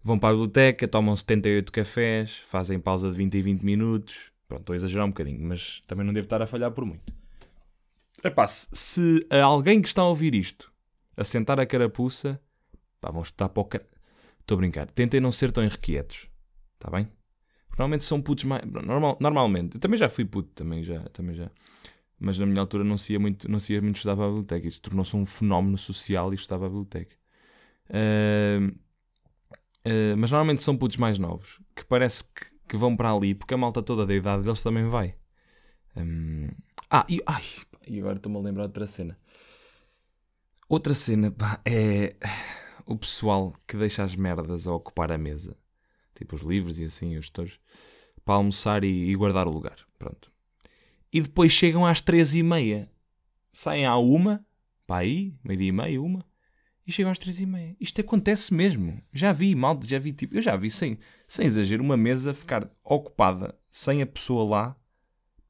Vão 0.03 0.17
para 0.17 0.29
a 0.29 0.31
biblioteca, 0.31 0.87
tomam 0.87 1.15
78 1.15 1.71
cafés, 1.71 2.37
fazem 2.47 2.79
pausa 2.79 3.11
de 3.11 3.15
20 3.15 3.35
e 3.35 3.41
20 3.43 3.61
minutos. 3.61 4.31
Pronto, 4.51 4.63
estou 4.63 4.73
a 4.73 4.75
exagerar 4.75 5.05
um 5.05 5.11
bocadinho, 5.11 5.41
mas 5.47 5.81
também 5.87 6.05
não 6.05 6.11
devo 6.11 6.25
estar 6.25 6.41
a 6.41 6.45
falhar 6.45 6.69
por 6.73 6.83
muito. 6.83 7.13
Epá, 8.21 8.45
se, 8.45 8.67
se 8.73 9.25
alguém 9.31 9.81
que 9.81 9.87
está 9.87 10.01
a 10.01 10.07
ouvir 10.09 10.35
isto 10.35 10.69
a 11.15 11.23
sentar 11.23 11.57
a 11.57 11.65
carapuça, 11.65 12.37
pá, 12.99 13.09
vão 13.11 13.21
estudar 13.21 13.47
para 13.47 13.61
o 13.61 13.63
car... 13.63 13.81
Estou 14.41 14.55
a 14.55 14.57
brincar. 14.57 14.91
Tentem 14.91 15.21
não 15.21 15.31
ser 15.31 15.53
tão 15.53 15.63
irrequietos. 15.63 16.27
Está 16.73 16.91
bem? 16.91 17.09
Normalmente 17.69 18.03
são 18.03 18.21
putos 18.21 18.43
mais. 18.43 18.61
Normal, 18.65 19.17
normalmente. 19.21 19.75
Eu 19.75 19.79
também 19.79 19.97
já 19.97 20.09
fui 20.09 20.25
puto, 20.25 20.49
também 20.53 20.83
já. 20.83 20.99
Também 21.13 21.33
já. 21.33 21.49
Mas 22.19 22.37
na 22.37 22.45
minha 22.45 22.59
altura 22.59 22.83
não 22.83 22.97
se 22.97 23.13
ia 23.13 23.19
muito, 23.21 23.49
não 23.49 23.57
se 23.57 23.71
ia 23.71 23.81
muito 23.81 23.95
estudar 23.95 24.17
para 24.17 24.25
a 24.25 24.27
biblioteca. 24.27 24.67
Isto 24.67 24.89
tornou-se 24.89 25.15
um 25.15 25.25
fenómeno 25.25 25.77
social 25.77 26.33
e 26.33 26.35
estudar 26.35 26.57
para 26.57 26.67
a 26.67 26.69
biblioteca. 26.69 27.15
Uh, 27.89 28.67
uh, 29.87 30.17
mas 30.17 30.29
normalmente 30.29 30.61
são 30.61 30.75
putos 30.75 30.97
mais 30.97 31.17
novos 31.17 31.61
que 31.73 31.85
parece 31.85 32.25
que, 32.25 32.50
que, 32.71 32.77
vão 32.77 32.95
para 32.95 33.11
ali 33.11 33.35
porque 33.35 33.53
a 33.53 33.57
malta 33.57 33.83
toda 33.83 34.05
da 34.05 34.15
idade 34.15 34.43
deles 34.43 34.61
também 34.61 34.87
vai. 34.87 35.13
Um, 35.97 36.47
ah, 36.89 37.05
e, 37.09 37.21
ai, 37.25 37.43
e 37.85 37.99
agora 37.99 38.15
estou-me 38.15 38.37
a 38.37 38.41
lembrar 38.41 38.63
de 38.63 38.69
outra 38.69 38.87
cena. 38.87 39.19
Outra 40.69 40.93
cena 40.93 41.31
pá, 41.31 41.59
é 41.65 42.15
o 42.85 42.95
pessoal 42.95 43.53
que 43.67 43.75
deixa 43.75 44.03
as 44.03 44.15
merdas 44.15 44.67
a 44.67 44.73
ocupar 44.73 45.11
a 45.11 45.17
mesa, 45.17 45.57
tipo 46.15 46.35
os 46.35 46.41
livros 46.41 46.79
e 46.79 46.85
assim, 46.85 47.17
os 47.17 47.29
touros, 47.29 47.59
para 48.23 48.35
almoçar 48.35 48.85
e, 48.85 49.09
e, 49.09 49.15
guardar 49.15 49.47
o 49.47 49.51
lugar. 49.51 49.77
Pronto. 49.99 50.31
E 51.11 51.19
depois 51.19 51.51
chegam 51.51 51.85
às 51.85 52.01
três 52.01 52.35
e 52.35 52.41
meia, 52.41 52.89
saem 53.51 53.85
à 53.85 53.97
uma, 53.97 54.45
para 54.87 55.01
aí, 55.01 55.35
meio-dia 55.43 55.67
e 55.67 55.71
meia, 55.73 56.01
uma, 56.01 56.25
e 56.85 56.91
chegam 56.91 57.11
às 57.11 57.19
três 57.19 57.39
e 57.39 57.45
meia. 57.45 57.75
Isto 57.79 58.01
acontece 58.01 58.53
mesmo. 58.53 59.01
Já 59.13 59.31
vi, 59.31 59.55
mal, 59.55 59.79
já 59.83 59.99
vi, 59.99 60.13
tipo, 60.13 60.35
eu 60.35 60.41
já 60.41 60.55
vi, 60.55 60.69
sem, 60.69 60.97
sem 61.27 61.45
exagero, 61.45 61.83
uma 61.83 61.97
mesa 61.97 62.33
ficar 62.33 62.69
ocupada, 62.83 63.57
sem 63.71 64.01
a 64.01 64.05
pessoa 64.05 64.49
lá, 64.49 64.75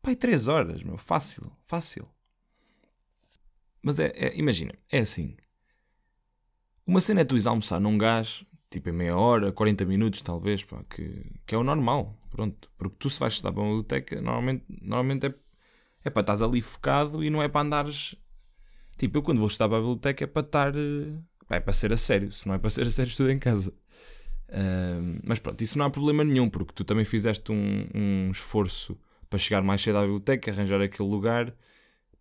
pai, 0.02 0.16
três 0.16 0.48
horas, 0.48 0.84
meu, 0.84 0.98
fácil, 0.98 1.52
fácil. 1.66 2.08
Mas 3.82 4.00
é, 4.00 4.12
é 4.16 4.38
imagina, 4.38 4.74
é 4.92 5.00
assim, 5.00 5.36
uma 6.86 7.00
cena 7.02 7.22
é 7.22 7.24
tu 7.24 7.36
ires 7.36 7.48
almoçar 7.48 7.80
num 7.80 7.98
gás, 7.98 8.44
tipo 8.70 8.90
em 8.90 8.94
meia 8.94 9.16
hora, 9.16 9.52
40 9.52 9.86
minutos 9.86 10.22
talvez, 10.22 10.64
pá, 10.64 10.84
que, 10.90 11.32
que 11.46 11.56
é 11.56 11.58
o 11.58 11.64
normal, 11.64 12.18
pronto. 12.30 12.70
Porque 12.78 12.96
tu 13.00 13.10
se 13.10 13.20
vais 13.20 13.34
estudar 13.34 13.52
para 13.52 13.62
uma 13.62 13.70
biblioteca, 13.70 14.20
normalmente, 14.22 14.66
normalmente 14.68 15.28
é, 15.28 15.34
é 16.04 16.10
para 16.10 16.22
estás 16.22 16.42
ali 16.42 16.62
focado 16.62 17.24
e 17.24 17.30
não 17.30 17.42
é 17.42 17.48
para 17.48 17.62
andares... 17.62 18.16
Tipo, 19.02 19.18
eu 19.18 19.24
quando 19.24 19.40
vou 19.40 19.48
estudar 19.48 19.68
para 19.68 19.80
a 19.80 19.82
biblioteca 19.82 20.24
é 20.26 20.28
para 20.28 20.46
estar... 20.46 20.74
Pá, 21.48 21.56
é 21.56 21.60
para 21.60 21.74
ser 21.74 21.92
a 21.92 21.98
sério, 21.98 22.32
se 22.32 22.48
não 22.48 22.54
é 22.54 22.60
para 22.60 22.70
ser 22.70 22.86
a 22.86 22.92
sério 22.92 23.10
estudo 23.10 23.32
em 23.32 23.40
casa. 23.40 23.74
Uh, 24.48 25.20
mas 25.24 25.40
pronto, 25.40 25.60
isso 25.64 25.76
não 25.80 25.86
há 25.86 25.90
problema 25.90 26.24
nenhum, 26.24 26.48
porque 26.48 26.72
tu 26.72 26.84
também 26.84 27.04
fizeste 27.04 27.52
um, 27.52 27.88
um 27.96 28.30
esforço 28.30 28.96
para 29.28 29.40
chegar 29.40 29.64
mais 29.64 29.82
cedo 29.82 29.98
à 29.98 30.02
biblioteca, 30.02 30.52
arranjar 30.52 30.80
aquele 30.82 31.10
lugar, 31.10 31.52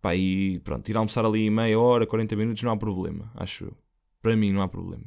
pá, 0.01 0.15
e 0.15 0.57
pronto, 0.63 0.89
ir 0.89 0.97
almoçar 0.97 1.23
ali 1.23 1.51
meia 1.51 1.79
hora, 1.79 2.07
40 2.07 2.35
minutos, 2.35 2.63
não 2.63 2.71
há 2.71 2.77
problema, 2.77 3.31
acho 3.35 3.65
eu. 3.65 3.77
Para 4.19 4.35
mim 4.35 4.51
não 4.51 4.63
há 4.63 4.67
problema. 4.67 5.05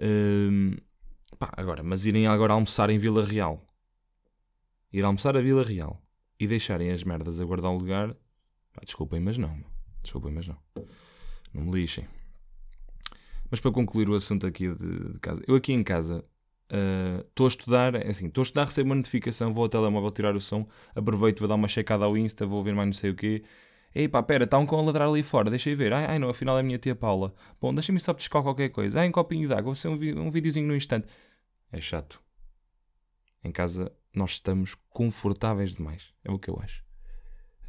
Um, 0.00 0.74
pá, 1.38 1.52
agora, 1.56 1.84
mas 1.84 2.06
irem 2.06 2.26
agora 2.26 2.54
almoçar 2.54 2.90
em 2.90 2.98
Vila 2.98 3.24
Real. 3.24 3.64
Ir 4.92 5.04
almoçar 5.04 5.36
a 5.36 5.40
Vila 5.40 5.62
Real 5.62 6.02
e 6.40 6.48
deixarem 6.48 6.90
as 6.90 7.04
merdas 7.04 7.40
a 7.40 7.44
guardar 7.44 7.70
o 7.70 7.78
lugar. 7.78 8.16
Pá, 8.72 8.82
desculpem, 8.84 9.20
mas 9.20 9.38
não. 9.38 9.71
Desculpem, 10.02 10.32
mas 10.32 10.46
não. 10.46 10.56
Não 11.54 11.64
me 11.64 11.72
lixem. 11.72 12.06
Mas 13.50 13.60
para 13.60 13.70
concluir 13.70 14.08
o 14.08 14.14
assunto 14.14 14.46
aqui 14.46 14.68
de, 14.68 15.12
de 15.12 15.18
casa. 15.20 15.42
Eu 15.46 15.54
aqui 15.54 15.72
em 15.72 15.82
casa 15.82 16.24
estou 17.28 17.44
uh, 17.44 17.48
a 17.48 17.48
estudar, 17.48 17.94
é 17.94 18.08
assim, 18.08 18.26
estou 18.26 18.42
a 18.42 18.44
estudar, 18.44 18.64
recebo 18.64 18.88
uma 18.88 18.94
notificação, 18.94 19.52
vou 19.52 19.64
ao 19.64 19.68
telemóvel 19.68 20.10
tirar 20.10 20.34
o 20.34 20.40
som, 20.40 20.66
aproveito, 20.94 21.40
vou 21.40 21.48
dar 21.48 21.56
uma 21.56 21.68
checada 21.68 22.06
ao 22.06 22.16
Insta, 22.16 22.46
vou 22.46 22.64
ver 22.64 22.74
mais 22.74 22.86
não 22.86 22.94
sei 22.94 23.10
o 23.10 23.14
quê, 23.14 23.44
Ei 23.94 24.08
pá, 24.08 24.22
pera, 24.22 24.44
está 24.44 24.58
um 24.58 24.64
cão 24.64 24.78
a 24.78 24.82
ladrar 24.82 25.08
ali 25.08 25.22
fora, 25.22 25.50
deixa 25.50 25.68
eu 25.68 25.76
ver. 25.76 25.92
Ai, 25.92 26.06
ai 26.06 26.18
não, 26.18 26.30
afinal 26.30 26.56
é 26.56 26.60
a 26.60 26.62
minha 26.62 26.78
tia 26.78 26.94
Paula. 26.94 27.34
Bom, 27.60 27.74
deixa-me 27.74 28.00
só 28.00 28.14
pescar 28.14 28.42
qualquer 28.42 28.70
coisa. 28.70 29.00
Ai, 29.00 29.08
um 29.08 29.12
copinho 29.12 29.46
de 29.46 29.52
água, 29.52 29.64
vou 29.64 29.74
ser 29.74 29.88
um, 29.88 30.26
um 30.26 30.30
videozinho 30.30 30.66
no 30.66 30.74
instante. 30.74 31.06
É 31.70 31.80
chato. 31.80 32.22
Em 33.44 33.52
casa 33.52 33.92
nós 34.14 34.32
estamos 34.32 34.74
confortáveis 34.90 35.74
demais. 35.74 36.14
É 36.24 36.30
o 36.30 36.38
que 36.38 36.48
eu 36.48 36.58
acho. 36.62 36.81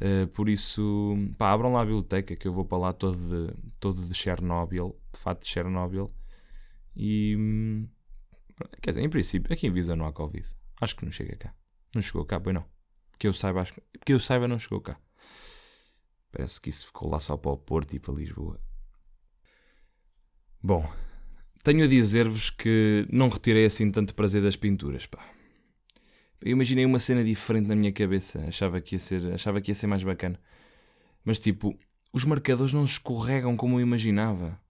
Uh, 0.04 0.26
por 0.28 0.50
isso, 0.50 1.16
pá, 1.38 1.52
abram 1.52 1.72
lá 1.72 1.80
a 1.80 1.84
biblioteca 1.84 2.36
que 2.36 2.46
eu 2.46 2.52
vou 2.52 2.66
para 2.66 2.76
lá 2.76 2.92
todo 2.92 3.16
de, 3.16 3.54
todo 3.80 4.02
de 4.02 4.12
Chernobyl, 4.12 4.94
de 5.14 5.18
fato 5.18 5.42
de 5.42 5.48
Chernobyl. 5.48 6.12
E. 6.94 7.34
Hum, 7.38 7.88
quer 8.82 8.90
dizer, 8.90 9.02
em 9.02 9.08
princípio, 9.08 9.50
aqui 9.50 9.66
em 9.66 9.72
Visa 9.72 9.96
não 9.96 10.04
há 10.06 10.12
Covid. 10.12 10.46
Acho 10.78 10.94
que 10.94 11.06
não 11.06 11.12
chega 11.12 11.34
cá. 11.36 11.54
Não 11.94 12.02
chegou 12.02 12.22
cá, 12.26 12.38
pois 12.38 12.54
não. 12.54 12.66
Que 13.18 13.26
eu 13.26 13.32
saiba, 13.32 13.62
acho 13.62 13.72
que, 13.72 13.80
que 14.04 14.12
eu 14.12 14.20
saiba, 14.20 14.46
não 14.46 14.58
chegou 14.58 14.82
cá. 14.82 14.98
Parece 16.30 16.60
que 16.60 16.68
isso 16.68 16.86
ficou 16.86 17.08
lá 17.08 17.18
só 17.18 17.36
para 17.38 17.52
o 17.52 17.56
Porto 17.56 17.94
e 17.94 17.98
para 17.98 18.12
Lisboa. 18.12 18.60
Bom, 20.62 20.86
tenho 21.62 21.84
a 21.84 21.88
dizer-vos 21.88 22.50
que 22.50 23.06
não 23.10 23.30
retirei 23.30 23.64
assim 23.64 23.90
tanto 23.90 24.14
prazer 24.14 24.42
das 24.42 24.56
pinturas, 24.56 25.06
pá. 25.06 25.24
Eu 26.44 26.50
imaginei 26.50 26.84
uma 26.84 26.98
cena 26.98 27.24
diferente 27.24 27.66
na 27.66 27.74
minha 27.74 27.90
cabeça, 27.90 28.38
achava 28.46 28.78
que 28.78 28.96
ia 28.96 28.98
ser, 28.98 29.32
achava 29.32 29.62
que 29.62 29.70
ia 29.70 29.74
ser 29.74 29.86
mais 29.86 30.02
bacana. 30.02 30.38
Mas 31.24 31.38
tipo, 31.38 31.74
os 32.12 32.26
marcadores 32.26 32.74
não 32.74 32.84
escorregam 32.84 33.56
como 33.56 33.78
eu 33.78 33.80
imaginava. 33.80 34.60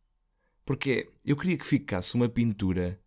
Porque 0.64 1.10
eu 1.26 1.36
queria 1.36 1.58
que 1.58 1.66
ficasse 1.66 2.14
uma 2.14 2.28
pintura 2.28 3.00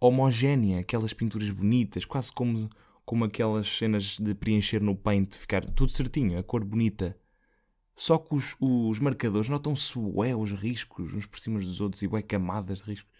homogénea, 0.00 0.80
aquelas 0.80 1.12
pinturas 1.12 1.50
bonitas, 1.52 2.04
quase 2.04 2.32
como, 2.32 2.68
como 3.04 3.24
aquelas 3.24 3.68
cenas 3.68 4.18
de 4.18 4.34
preencher 4.34 4.82
no 4.82 4.96
paint, 4.96 5.36
ficar 5.36 5.64
tudo 5.64 5.92
certinho, 5.92 6.36
a 6.36 6.42
cor 6.42 6.64
bonita. 6.64 7.16
Só 7.94 8.18
que 8.18 8.34
os, 8.34 8.56
os 8.58 8.98
marcadores 8.98 9.48
notam-se 9.48 9.96
ué, 9.96 10.34
os 10.34 10.50
riscos, 10.50 11.14
uns 11.14 11.26
por 11.26 11.38
cima 11.38 11.60
dos 11.60 11.80
outros, 11.80 12.02
e 12.02 12.08
ué, 12.08 12.22
camadas 12.22 12.80
de 12.80 12.86
riscos. 12.86 13.12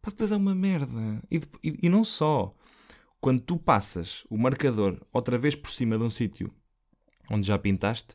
Pá, 0.00 0.10
depois 0.10 0.32
é 0.32 0.36
uma 0.36 0.54
merda. 0.54 1.22
E, 1.30 1.42
e, 1.62 1.78
e 1.82 1.88
não 1.90 2.02
só. 2.02 2.56
Quando 3.24 3.40
tu 3.40 3.56
passas 3.56 4.22
o 4.28 4.36
marcador 4.36 5.00
outra 5.10 5.38
vez 5.38 5.54
por 5.54 5.70
cima 5.70 5.96
de 5.96 6.04
um 6.04 6.10
sítio 6.10 6.52
onde 7.30 7.46
já 7.46 7.58
pintaste, 7.58 8.14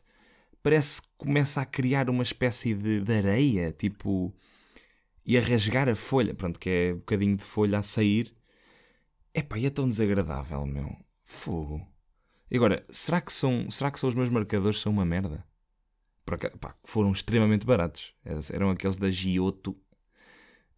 parece 0.62 1.02
que 1.02 1.08
começa 1.18 1.60
a 1.60 1.66
criar 1.66 2.08
uma 2.08 2.22
espécie 2.22 2.74
de, 2.74 3.00
de 3.00 3.12
areia, 3.12 3.72
tipo. 3.72 4.32
e 5.26 5.36
a 5.36 5.40
rasgar 5.40 5.88
a 5.88 5.96
folha. 5.96 6.32
Pronto, 6.32 6.60
que 6.60 6.70
é 6.70 6.92
um 6.94 6.98
bocadinho 6.98 7.36
de 7.36 7.42
folha 7.42 7.80
a 7.80 7.82
sair. 7.82 8.32
Epá, 9.34 9.58
e 9.58 9.66
é 9.66 9.70
tão 9.70 9.88
desagradável, 9.88 10.64
meu. 10.64 10.96
Fogo. 11.24 11.84
E 12.48 12.56
agora, 12.56 12.86
será 12.88 13.20
que, 13.20 13.32
são, 13.32 13.68
será 13.68 13.90
que 13.90 13.98
são 13.98 14.08
os 14.08 14.14
meus 14.14 14.30
marcadores 14.30 14.78
são 14.78 14.92
uma 14.92 15.04
merda? 15.04 15.44
pá, 16.60 16.76
foram 16.84 17.10
extremamente 17.10 17.66
baratos. 17.66 18.14
Eram 18.52 18.70
aqueles 18.70 18.96
da 18.96 19.10
Giotto, 19.10 19.76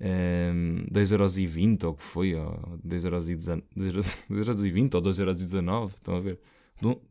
um, 0.02 0.84
2,20€ 0.92 1.84
ou 1.84 1.94
que 1.94 2.02
foi, 2.02 2.34
ou 2.34 2.78
2,20€ 2.86 3.62
ou 4.94 5.02
2,19€, 5.02 5.94
estão 5.94 6.16
a 6.16 6.20
ver? 6.20 6.40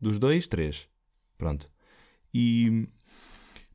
Dos 0.00 0.18
dois, 0.18 0.46
três. 0.46 0.86
Pronto. 1.38 1.70
E 2.34 2.86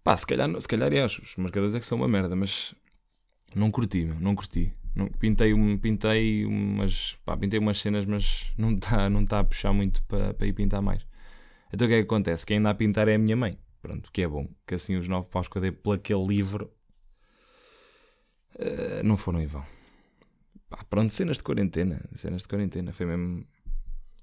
pá, 0.03 0.15
se 0.15 0.25
calhar, 0.25 0.49
se 0.61 0.67
calhar 0.67 0.93
é, 0.93 1.03
os 1.03 1.35
marcadores 1.37 1.73
é 1.73 1.79
que 1.79 1.85
são 1.85 1.97
uma 1.97 2.07
merda, 2.07 2.35
mas 2.35 2.75
não 3.55 3.71
curti, 3.71 4.05
não 4.05 4.35
curti. 4.35 4.71
Não, 4.95 5.07
pintei, 5.07 5.53
pintei 5.77 6.45
umas 6.45 7.17
pá, 7.25 7.37
pintei 7.37 7.59
umas 7.59 7.79
cenas, 7.79 8.05
mas 8.05 8.51
não 8.57 8.73
está 8.73 9.09
não 9.09 9.25
tá 9.25 9.39
a 9.39 9.43
puxar 9.43 9.73
muito 9.73 10.01
para, 10.03 10.33
para 10.33 10.47
ir 10.47 10.53
pintar 10.53 10.81
mais. 10.81 11.05
Então 11.73 11.85
o 11.87 11.89
que 11.89 11.95
é 11.95 11.97
que 11.99 12.03
acontece? 12.03 12.45
Quem 12.45 12.57
anda 12.57 12.69
a 12.69 12.75
pintar 12.75 13.07
é 13.07 13.15
a 13.15 13.17
minha 13.19 13.35
mãe. 13.35 13.57
Pronto, 13.81 14.11
que 14.11 14.21
é 14.21 14.27
bom. 14.27 14.47
Que 14.65 14.75
assim 14.75 14.95
os 14.95 15.07
nove 15.07 15.29
paus 15.29 15.47
que 15.47 15.57
eu 15.57 15.61
dei 15.61 15.71
por 15.71 15.95
aquele 15.95 16.25
livro 16.25 16.71
uh, 18.55 19.03
não 19.03 19.17
foram 19.17 19.41
em 19.41 19.47
vão. 19.47 19.65
Pá, 20.69 20.83
pronto, 20.89 21.13
cenas 21.13 21.37
de 21.37 21.43
quarentena. 21.43 22.01
Cenas 22.13 22.43
de 22.43 22.47
quarentena. 22.47 22.91
Foi 22.91 23.05
mesmo. 23.05 23.45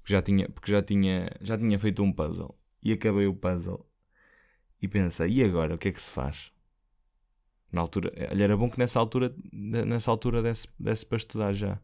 Já 0.03 0.21
tinha, 0.21 0.47
porque 0.49 0.71
já 0.71 0.81
tinha, 0.81 1.29
já 1.41 1.57
tinha 1.57 1.79
feito 1.79 2.03
um 2.03 2.11
puzzle. 2.11 2.57
E 2.83 2.91
acabei 2.91 3.25
o 3.25 3.33
puzzle. 3.33 3.89
E 4.81 4.87
pensei, 4.87 5.31
e 5.31 5.43
agora? 5.43 5.75
O 5.75 5.77
que 5.77 5.87
é 5.87 5.91
que 5.91 6.01
se 6.01 6.11
faz? 6.11 6.51
Na 7.71 7.81
altura, 7.81 8.13
olha, 8.31 8.43
era 8.43 8.55
bom 8.55 8.69
que 8.69 8.77
nessa 8.77 8.99
altura, 8.99 9.35
nessa 9.51 10.11
altura 10.11 10.41
desse, 10.41 10.67
desse 10.79 11.05
para 11.05 11.17
estudar 11.17 11.53
já. 11.53 11.79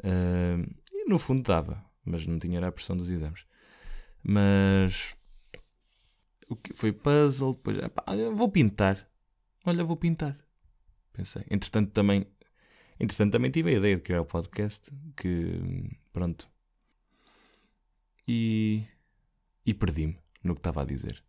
Uh, 0.00 0.70
no 1.06 1.18
fundo 1.18 1.42
dava, 1.42 1.84
mas 2.04 2.26
não 2.26 2.38
tinha 2.38 2.64
a 2.64 2.70
pressão 2.70 2.96
dos 2.96 3.10
exames. 3.10 3.46
Mas 4.22 5.14
o 6.48 6.56
que 6.56 6.74
foi 6.74 6.92
puzzle, 6.92 7.54
depois 7.54 7.78
epá, 7.78 8.04
vou 8.34 8.50
pintar. 8.50 9.08
Olha, 9.64 9.82
vou 9.82 9.96
pintar. 9.96 10.38
Pensei. 11.14 11.44
Entretanto 11.50 11.90
também, 11.92 12.26
entretanto 13.00 13.32
também 13.32 13.50
tive 13.50 13.70
a 13.70 13.78
ideia 13.78 13.96
de 13.96 14.02
criar 14.02 14.20
o 14.20 14.26
podcast, 14.26 14.92
que 15.16 15.90
pronto. 16.12 16.46
E 18.28 18.84
e 19.64 19.72
perdi-me 19.72 20.18
no 20.42 20.54
que 20.54 20.60
estava 20.60 20.82
a 20.82 20.84
dizer. 20.84 21.24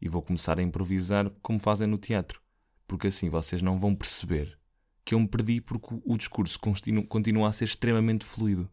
E 0.00 0.08
vou 0.08 0.20
começar 0.22 0.58
a 0.58 0.62
improvisar 0.62 1.30
como 1.40 1.60
fazem 1.60 1.86
no 1.86 1.98
teatro 1.98 2.42
porque 2.88 3.08
assim 3.08 3.28
vocês 3.28 3.60
não 3.60 3.78
vão 3.78 3.94
perceber 3.94 4.58
que 5.04 5.14
eu 5.14 5.20
me 5.20 5.28
perdi 5.28 5.60
porque 5.60 6.00
o 6.04 6.16
discurso 6.16 6.58
continua, 6.58 7.04
continua 7.06 7.48
a 7.48 7.52
ser 7.52 7.66
extremamente 7.66 8.24
fluido. 8.24 8.68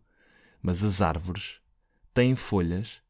Mas 0.61 0.81
as 0.81 1.01
árvores 1.01 1.59
têm 2.13 2.35
folhas 2.35 3.01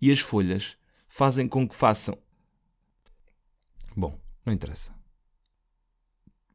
e 0.00 0.10
as 0.10 0.18
folhas 0.18 0.76
fazem 1.08 1.48
com 1.48 1.66
que 1.66 1.74
façam. 1.74 2.18
Bom, 3.96 4.20
não 4.44 4.52
interessa. 4.52 4.92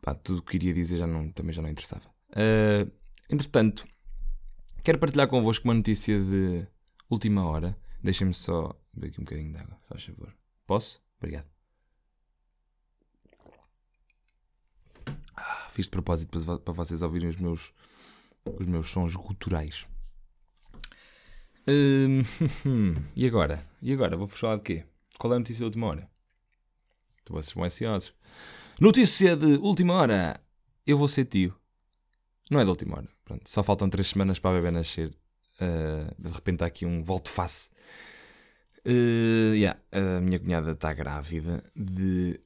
Pá, 0.06 0.14
tudo 0.14 0.38
o 0.38 0.42
que 0.44 0.52
queria 0.52 0.72
dizer 0.72 1.00
já 1.00 1.08
não, 1.08 1.32
também 1.32 1.52
já 1.52 1.64
não 1.64 1.70
interessava. 1.70 2.08
Uh, 2.30 2.92
entretanto, 3.28 3.88
quero 4.84 5.00
partilhar 5.00 5.28
convosco 5.28 5.68
uma 5.68 5.74
notícia 5.74 6.24
de 6.24 6.68
última 7.10 7.44
hora. 7.44 7.76
Deixem-me 8.04 8.32
só 8.32 8.80
beber 8.94 9.08
aqui 9.08 9.20
um 9.20 9.24
bocadinho 9.24 9.52
de 9.52 9.58
água, 9.58 9.80
faz 9.90 10.04
favor. 10.04 10.32
Posso? 10.68 11.02
Obrigado. 11.18 11.48
Fiz 15.72 15.86
de 15.86 15.92
propósito 15.92 16.60
para, 16.60 16.74
vocês 16.74 17.02
ouvirem 17.02 17.28
os 17.28 17.38
meus, 17.38 17.74
os 18.46 18.68
meus 18.68 18.88
sons 18.88 19.16
guturais. 19.16 19.88
Hum, 21.68 22.22
e 23.16 23.26
agora? 23.26 23.68
E 23.82 23.92
agora? 23.92 24.16
Vou 24.16 24.28
falar 24.28 24.58
de 24.58 24.62
quê? 24.62 24.86
Qual 25.18 25.34
é 25.34 25.36
a 25.36 25.40
notícia 25.40 25.62
da 25.62 25.66
última 25.66 25.88
hora? 25.88 26.08
Estou 27.18 27.42
vocês 27.42 27.54
vão 27.56 27.64
ansiosos. 27.64 28.14
Notícia 28.80 29.38
de 29.38 29.56
última 29.60 29.94
hora! 29.94 30.38
Eu 30.86 30.98
vou 30.98 31.08
ser 31.08 31.24
tio. 31.24 31.56
Não 32.52 32.60
é 32.60 32.66
da 32.66 32.72
última 32.72 32.98
hora. 32.98 33.08
Pronto, 33.24 33.50
só 33.50 33.64
faltam 33.64 33.90
três 33.90 34.10
semanas 34.10 34.38
para 34.38 34.52
a 34.52 34.54
bebê 34.60 34.70
nascer. 34.70 35.16
Uh, 35.62 36.14
de 36.22 36.30
repente 36.30 36.62
há 36.62 36.68
aqui 36.68 36.86
um 36.86 37.02
volte-face. 37.02 37.70
Uh, 38.86 39.56
yeah, 39.56 39.80
a 39.94 40.20
minha 40.20 40.38
cunhada 40.38 40.74
está 40.74 40.94
grávida 40.94 41.64
de 41.74 42.38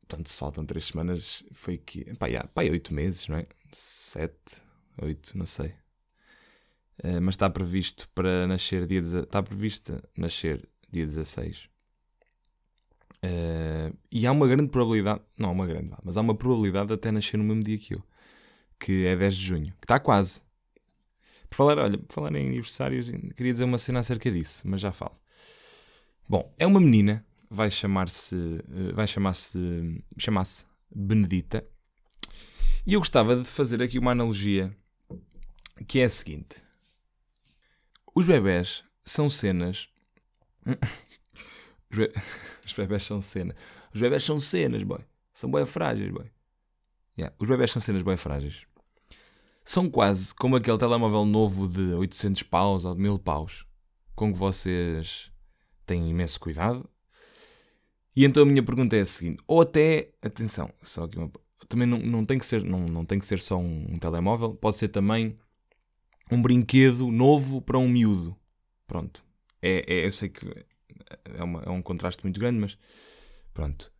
portanto, 0.00 0.28
se 0.28 0.38
faltam 0.38 0.66
três 0.66 0.84
semanas, 0.88 1.42
foi 1.52 1.78
que. 1.78 2.14
Pá, 2.16 2.26
yeah, 2.26 2.46
pá, 2.46 2.60
oito 2.64 2.92
meses, 2.92 3.26
não 3.26 3.36
é? 3.36 3.46
Sete, 3.72 4.62
oito, 5.00 5.38
não 5.38 5.46
sei. 5.46 5.68
Uh, 7.02 7.18
mas 7.22 7.32
está 7.32 7.48
previsto 7.48 8.10
para 8.14 8.46
nascer 8.46 8.86
dia. 8.86 9.00
Está 9.00 9.42
previsto 9.42 10.02
nascer 10.18 10.68
dia 10.90 11.06
16. 11.06 11.69
Uh, 13.24 13.96
e 14.10 14.26
há 14.26 14.32
uma 14.32 14.46
grande 14.46 14.70
probabilidade. 14.70 15.20
Não, 15.36 15.52
uma 15.52 15.66
grande, 15.66 15.90
mas 16.02 16.16
há 16.16 16.20
uma 16.20 16.34
probabilidade 16.34 16.88
de 16.88 16.94
até 16.94 17.10
nascer 17.10 17.36
no 17.36 17.44
mesmo 17.44 17.62
dia 17.62 17.78
que 17.78 17.94
eu. 17.94 18.02
Que 18.78 19.06
é 19.06 19.16
10 19.16 19.36
de 19.36 19.44
junho. 19.44 19.66
Que 19.80 19.84
está 19.84 20.00
quase. 20.00 20.40
Por 21.48 21.56
falar, 21.56 21.78
olha, 21.78 21.98
por 21.98 22.14
falar 22.14 22.34
em 22.36 22.46
aniversários, 22.46 23.10
queria 23.36 23.52
dizer 23.52 23.64
uma 23.64 23.78
cena 23.78 24.00
acerca 24.00 24.30
disso, 24.30 24.62
mas 24.64 24.80
já 24.80 24.92
falo. 24.92 25.18
Bom, 26.28 26.48
é 26.58 26.66
uma 26.66 26.80
menina 26.80 27.26
vai 27.50 27.68
chamar-se 27.68 28.36
eh, 28.36 28.92
vai 28.92 29.06
chamar-se 29.06 30.02
chamar-se 30.16 30.64
Benedita. 30.94 31.66
E 32.86 32.94
eu 32.94 33.00
gostava 33.00 33.36
de 33.36 33.44
fazer 33.44 33.82
aqui 33.82 33.98
uma 33.98 34.12
analogia 34.12 34.74
que 35.88 35.98
é 35.98 36.04
a 36.04 36.10
seguinte: 36.10 36.62
os 38.14 38.24
bebés 38.24 38.84
são 39.04 39.28
cenas. 39.28 39.88
os 42.64 42.72
bebés 42.72 43.02
são 43.04 43.20
cenas. 43.20 43.56
Os 43.92 44.00
bebés 44.00 44.24
são 44.24 44.38
cenas, 44.40 44.82
boy. 44.82 45.00
São 45.34 45.50
bem 45.50 45.66
frágeis, 45.66 46.10
boy. 46.10 46.30
Yeah. 47.18 47.34
Os 47.38 47.48
bebés 47.48 47.70
são 47.70 47.80
cenas 47.80 48.02
bem 48.02 48.16
frágeis. 48.16 48.64
São 49.64 49.90
quase 49.90 50.34
como 50.34 50.56
aquele 50.56 50.78
telemóvel 50.78 51.24
novo 51.24 51.68
de 51.68 51.94
800 51.94 52.42
paus 52.44 52.84
ou 52.84 52.94
de 52.94 53.00
1000 53.00 53.18
paus 53.18 53.66
com 54.14 54.32
que 54.32 54.38
vocês 54.38 55.30
têm 55.86 56.08
imenso 56.10 56.38
cuidado 56.40 56.88
e 58.14 58.24
então 58.24 58.42
a 58.42 58.46
minha 58.46 58.62
pergunta 58.62 58.96
é 58.96 59.00
a 59.00 59.06
seguinte: 59.06 59.38
ou 59.46 59.60
até, 59.60 60.10
atenção, 60.22 60.70
só 60.82 61.04
aqui 61.04 61.16
uma, 61.16 61.30
também 61.68 61.86
não, 61.86 61.98
não, 61.98 62.24
tem 62.24 62.38
que 62.38 62.46
ser, 62.46 62.62
não, 62.64 62.80
não 62.84 63.04
tem 63.04 63.18
que 63.18 63.26
ser 63.26 63.40
só 63.40 63.56
um, 63.56 63.86
um, 63.94 63.98
telemóvel, 63.98 64.54
pode 64.54 64.76
ser 64.76 64.88
também 64.88 65.38
um 66.30 66.40
brinquedo 66.40 67.10
novo 67.10 67.62
para 67.62 67.78
um 67.78 67.88
miúdo. 67.88 68.36
Pronto. 68.86 69.24
É, 69.62 69.84
é 69.86 70.06
eu 70.06 70.12
sei 70.12 70.28
que 70.28 70.46
é, 71.24 71.42
uma, 71.42 71.62
é 71.62 71.70
um 71.70 71.82
contraste 71.82 72.22
muito 72.22 72.38
grande, 72.38 72.58
mas 72.58 72.78
pronto. 73.52 73.92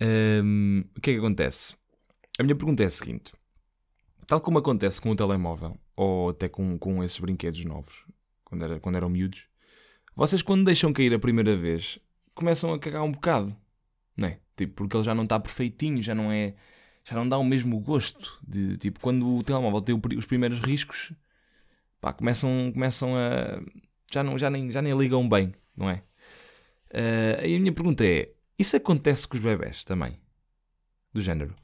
Um, 0.00 0.84
o 0.96 1.00
que 1.00 1.10
é 1.10 1.12
que 1.14 1.18
acontece? 1.18 1.76
A 2.38 2.42
minha 2.42 2.56
pergunta 2.56 2.82
é 2.82 2.86
a 2.86 2.90
seguinte: 2.90 3.32
tal 4.26 4.40
como 4.40 4.58
acontece 4.58 5.00
com 5.00 5.10
o 5.10 5.16
telemóvel, 5.16 5.78
ou 5.96 6.30
até 6.30 6.48
com, 6.48 6.78
com 6.78 7.02
esses 7.02 7.18
brinquedos 7.18 7.64
novos, 7.64 8.04
quando, 8.44 8.64
era, 8.64 8.80
quando 8.80 8.96
eram 8.96 9.08
miúdos, 9.08 9.46
vocês 10.16 10.42
quando 10.42 10.64
deixam 10.64 10.92
cair 10.92 11.12
a 11.14 11.18
primeira 11.18 11.56
vez, 11.56 11.98
começam 12.34 12.72
a 12.72 12.78
cagar 12.78 13.02
um 13.02 13.12
bocado, 13.12 13.56
não 14.16 14.28
é? 14.28 14.38
Tipo, 14.56 14.74
porque 14.74 14.96
ele 14.96 15.04
já 15.04 15.14
não 15.14 15.24
está 15.24 15.38
perfeitinho, 15.40 16.02
já 16.02 16.14
não 16.14 16.30
é. 16.30 16.54
Já 17.04 17.16
não 17.16 17.28
dá 17.28 17.36
o 17.36 17.44
mesmo 17.44 17.78
gosto. 17.80 18.38
De, 18.46 18.76
tipo, 18.78 19.00
quando 19.00 19.36
o 19.36 19.42
telemóvel 19.42 19.82
tem 19.82 20.00
os 20.16 20.24
primeiros 20.24 20.58
riscos, 20.60 21.12
pá, 22.00 22.12
começam, 22.12 22.70
começam 22.72 23.14
a. 23.16 23.60
Já, 24.12 24.22
não, 24.22 24.38
já, 24.38 24.48
nem, 24.48 24.70
já 24.70 24.80
nem 24.80 24.96
ligam 24.96 25.28
bem, 25.28 25.52
não 25.76 25.90
é? 25.90 26.02
Uh, 26.94 27.42
aí 27.42 27.56
a 27.56 27.60
minha 27.60 27.72
pergunta 27.72 28.06
é: 28.06 28.30
isso 28.56 28.76
acontece 28.76 29.26
com 29.26 29.36
os 29.36 29.42
bebés 29.42 29.84
também? 29.84 30.16
Do 31.12 31.20
género. 31.20 31.54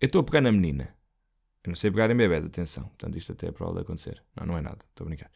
Eu 0.00 0.06
estou 0.06 0.20
a 0.20 0.24
pegar 0.24 0.40
na 0.40 0.50
menina. 0.50 0.94
Eu 1.64 1.70
não 1.70 1.74
sei 1.74 1.90
pegar 1.90 2.10
em 2.10 2.16
bebés, 2.16 2.44
atenção. 2.44 2.84
Portanto, 2.84 3.18
isto 3.18 3.32
até 3.32 3.48
é 3.48 3.52
prova 3.52 3.74
de 3.74 3.80
acontecer. 3.80 4.22
Não, 4.34 4.46
não 4.46 4.58
é 4.58 4.62
nada. 4.62 4.78
Estou 4.88 5.04
a 5.04 5.08
brincar. 5.08 5.30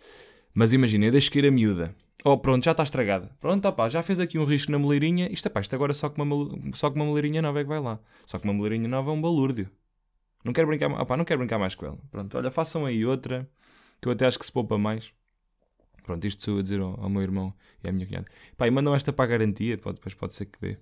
Mas 0.55 0.73
imagina, 0.73 1.07
eu 1.07 1.13
deixo 1.13 1.31
cair 1.31 1.47
a 1.47 1.51
miúda. 1.51 1.95
Oh, 2.25 2.39
pronto, 2.39 2.65
já 2.65 2.71
está 2.71 2.83
estragada. 2.85 3.31
Pronto, 3.41 3.67
opá, 3.67 3.89
já 3.89 4.03
fez 4.03 4.21
aqui 4.21 4.39
um 4.39 4.45
risco 4.45 4.71
na 4.71 4.79
moleirinha. 4.79 5.31
Isto, 5.31 5.51
pá, 5.51 5.61
isto 5.61 5.75
agora 5.75 5.93
só 5.93 6.09
com, 6.09 6.23
uma, 6.23 6.75
só 6.75 6.89
com 6.89 6.97
uma 6.97 7.05
moleirinha 7.05 7.43
nova 7.43 7.61
é 7.61 7.65
que 7.65 7.69
vai 7.69 7.81
lá. 7.81 7.99
Só 8.27 8.39
que 8.39 8.45
uma 8.45 8.55
moleirinha 8.55 8.89
nova 8.89 9.11
é 9.11 9.15
um 9.15 9.21
balúrdio. 9.21 9.69
Não 10.45 10.53
quero 10.53 10.69
brincar, 10.69 10.91
opá, 10.91 11.17
não 11.17 11.25
quero 11.25 11.39
brincar 11.39 11.59
mais 11.59 11.75
com 11.75 11.87
ela. 11.87 11.99
Pronto, 12.11 12.37
olha, 12.39 12.51
façam 12.51 12.87
aí 12.87 13.05
outra, 13.05 13.49
que 14.01 14.09
eu 14.09 14.13
até 14.13 14.27
acho 14.27 14.39
que 14.39 14.47
se 14.47 14.53
poupa 14.53 14.79
mais. 14.79 15.13
Pronto, 16.03 16.27
isto 16.27 16.43
sou 16.43 16.59
a 16.59 16.63
dizer 16.63 16.81
ao, 16.81 17.01
ao, 17.01 17.09
meu 17.09 17.23
irmão 17.23 17.55
e 17.83 17.89
à 17.89 17.93
minha 17.93 18.07
cunhada. 18.07 18.27
Pá, 18.57 18.67
e 18.67 18.71
mandam 18.71 18.95
esta 18.95 19.13
para 19.13 19.25
a 19.25 19.29
garantia, 19.29 19.79
pode, 19.79 19.97
depois 19.97 20.15
pode 20.15 20.35
ser 20.35 20.47
que 20.47 20.61
dê. 20.61 20.79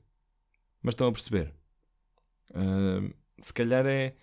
Mas 0.83 0.93
estão 0.93 1.09
a 1.09 1.13
perceber. 1.13 1.53
Uh, 2.51 3.15
se 3.41 3.53
calhar 3.53 3.87
é... 3.87 4.15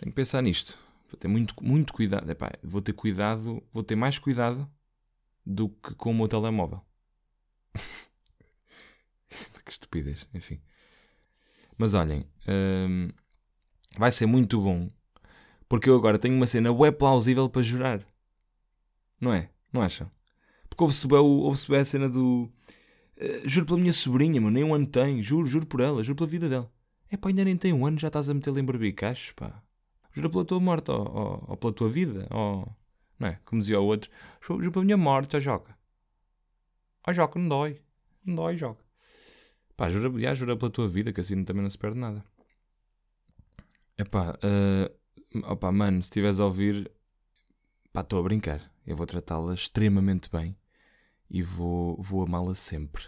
Tenho 0.00 0.12
que 0.12 0.16
pensar 0.16 0.42
nisto. 0.42 0.78
Vou 1.08 1.18
ter 1.18 1.28
muito, 1.28 1.54
muito 1.62 1.92
cuidado. 1.92 2.30
Epá, 2.30 2.52
vou 2.62 2.82
ter 2.82 2.92
cuidado, 2.92 3.62
vou 3.72 3.82
ter 3.82 3.96
mais 3.96 4.18
cuidado 4.18 4.70
do 5.44 5.68
que 5.68 5.94
com 5.94 6.10
o 6.10 6.14
meu 6.14 6.28
telemóvel. 6.28 6.82
que 9.64 9.70
estupidez, 9.70 10.26
enfim. 10.34 10.60
Mas 11.78 11.94
olhem, 11.94 12.26
vai 13.96 14.12
ser 14.12 14.26
muito 14.26 14.60
bom 14.60 14.90
porque 15.72 15.88
eu 15.88 15.96
agora 15.96 16.18
tenho 16.18 16.36
uma 16.36 16.46
cena 16.46 16.70
web 16.70 16.98
plausível 16.98 17.48
para 17.48 17.62
jurar. 17.62 18.06
Não 19.22 19.32
é? 19.32 19.48
Não 19.72 19.80
acham? 19.80 20.10
Porque 20.68 20.82
houve-se 20.82 21.06
bem, 21.06 21.18
houve 21.18 21.68
bem 21.68 21.78
a 21.78 21.84
cena 21.84 22.08
do. 22.08 22.50
Uh, 23.16 23.48
juro 23.48 23.66
pela 23.66 23.78
minha 23.78 23.92
sobrinha, 23.92 24.40
mano, 24.40 24.52
nem 24.52 24.64
um 24.64 24.74
ano 24.74 24.84
tem. 24.84 25.22
Juro, 25.22 25.46
juro 25.46 25.64
por 25.64 25.80
ela, 25.80 26.02
juro 26.02 26.16
pela 26.16 26.26
vida 26.28 26.48
dela. 26.48 26.68
É 27.08 27.16
pá, 27.16 27.28
ainda 27.28 27.44
nem 27.44 27.56
tem 27.56 27.72
um 27.72 27.86
ano, 27.86 28.00
já 28.00 28.08
estás 28.08 28.28
a 28.28 28.34
meter-lhe 28.34 28.60
em 28.60 28.64
barbicachos, 28.64 29.30
pá. 29.32 29.62
Juro 30.12 30.28
pela 30.28 30.44
tua 30.44 30.58
morte, 30.58 30.90
ou, 30.90 30.98
ou, 30.98 31.44
ou, 31.50 31.56
pela 31.56 31.72
tua 31.72 31.88
vida, 31.88 32.26
ou... 32.30 32.66
Não 33.16 33.28
é? 33.28 33.38
Como 33.44 33.60
dizia 33.60 33.78
o 33.78 33.84
outro. 33.84 34.10
Juro 34.40 34.72
pela 34.72 34.84
minha 34.84 34.96
morte, 34.96 35.36
ó 35.36 35.40
Joca. 35.40 35.78
Ó 37.06 37.12
Joca, 37.12 37.38
não 37.38 37.48
dói. 37.48 37.80
Não 38.24 38.34
dói, 38.34 38.56
Joca. 38.56 38.84
Pá, 39.76 39.88
jura, 39.88 40.18
já 40.18 40.34
jura 40.34 40.56
pela 40.56 40.70
tua 40.70 40.88
vida, 40.88 41.12
que 41.12 41.20
assim 41.20 41.44
também 41.44 41.62
não 41.62 41.70
se 41.70 41.78
perde 41.78 41.98
nada. 41.98 42.24
Epá, 43.96 44.36
uh, 44.42 45.52
opá, 45.52 45.70
mano, 45.70 46.02
se 46.02 46.06
estiveres 46.06 46.40
a 46.40 46.44
ouvir, 46.46 46.90
pá, 47.92 48.00
estou 48.00 48.18
a 48.18 48.22
brincar. 48.22 48.71
Eu 48.86 48.96
vou 48.96 49.06
tratá-la 49.06 49.54
extremamente 49.54 50.28
bem 50.30 50.56
e 51.30 51.42
vou, 51.42 52.00
vou 52.02 52.22
amá-la 52.22 52.54
sempre. 52.54 53.04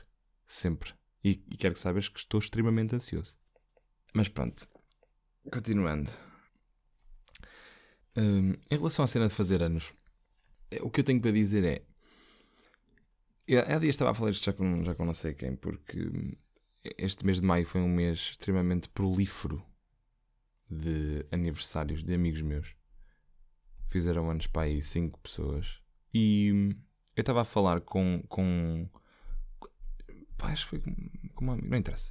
Sempre. 0.46 0.92
E, 1.22 1.30
e 1.30 1.56
quero 1.56 1.74
que 1.74 1.80
saibas 1.80 2.08
que 2.08 2.18
estou 2.18 2.38
extremamente 2.38 2.94
ansioso. 2.94 3.36
Mas 4.12 4.28
pronto, 4.28 4.68
continuando. 5.50 6.10
Um, 8.16 8.52
em 8.70 8.76
relação 8.76 9.04
à 9.04 9.08
cena 9.08 9.26
de 9.26 9.34
fazer 9.34 9.62
anos, 9.62 9.92
eh, 10.70 10.78
o 10.82 10.90
que 10.90 11.00
eu 11.00 11.04
tenho 11.04 11.20
para 11.20 11.32
dizer 11.32 11.64
é. 11.64 11.84
Eu, 13.46 13.60
há 13.60 13.78
dias 13.78 13.94
estava 13.94 14.12
a 14.12 14.14
falar 14.14 14.30
isto 14.30 14.44
já 14.44 14.52
com, 14.52 14.84
já 14.84 14.94
com 14.94 15.04
não 15.04 15.12
sei 15.12 15.34
quem, 15.34 15.56
porque 15.56 15.98
este 16.96 17.26
mês 17.26 17.40
de 17.40 17.46
maio 17.46 17.66
foi 17.66 17.80
um 17.80 17.88
mês 17.88 18.30
extremamente 18.32 18.88
prolífero 18.88 19.64
de 20.70 21.26
aniversários 21.32 22.04
de 22.04 22.14
amigos 22.14 22.42
meus. 22.42 22.74
Fizeram 23.94 24.28
anos 24.28 24.48
para 24.48 24.62
aí 24.62 24.82
cinco 24.82 25.20
pessoas. 25.20 25.78
E 26.12 26.74
eu 27.14 27.20
estava 27.20 27.42
a 27.42 27.44
falar 27.44 27.80
com. 27.80 28.24
com 28.28 28.88
pá, 30.36 30.48
acho 30.48 30.64
que 30.64 30.70
foi 30.70 30.80
com, 30.80 31.44
uma 31.44 31.54
não 31.54 31.78
interessa. 31.78 32.10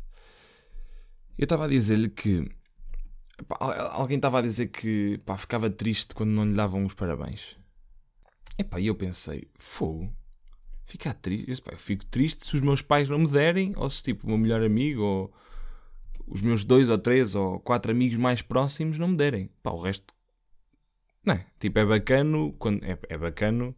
Eu 1.37 1.43
estava 1.43 1.65
a 1.65 1.67
dizer-lhe 1.67 2.07
que. 2.07 2.49
Pá, 3.49 3.57
alguém 3.91 4.15
estava 4.15 4.39
a 4.39 4.41
dizer 4.41 4.67
que 4.67 5.17
pá, 5.25 5.37
ficava 5.37 5.69
triste 5.69 6.15
quando 6.15 6.29
não 6.29 6.45
lhe 6.45 6.53
davam 6.53 6.85
os 6.85 6.93
parabéns. 6.93 7.57
E 8.79 8.87
eu 8.87 8.95
pensei, 8.95 9.51
fogo, 9.59 10.09
ficar 10.85 11.13
triste. 11.15 11.51
Eu, 11.51 11.61
pá, 11.63 11.73
eu 11.73 11.79
fico 11.79 12.05
triste 12.05 12.45
se 12.45 12.55
os 12.55 12.61
meus 12.61 12.81
pais 12.81 13.09
não 13.09 13.19
me 13.19 13.27
derem, 13.27 13.73
ou 13.75 13.89
se 13.89 14.01
tipo 14.01 14.25
o 14.25 14.29
meu 14.29 14.37
melhor 14.37 14.63
amigo, 14.63 15.01
ou 15.01 15.33
os 16.25 16.39
meus 16.39 16.63
dois 16.63 16.89
ou 16.89 16.97
três 16.97 17.35
ou 17.35 17.59
quatro 17.59 17.91
amigos 17.91 18.17
mais 18.17 18.41
próximos 18.41 18.97
não 18.97 19.09
me 19.09 19.17
derem. 19.17 19.49
Pá, 19.61 19.71
o 19.71 19.81
resto. 19.81 20.13
Não 21.25 21.35
é? 21.35 21.45
Tipo, 21.59 21.79
é 21.79 21.85
bacano. 21.85 22.53
Quando, 22.53 22.83
é, 22.83 22.97
é 23.09 23.17
bacano. 23.17 23.75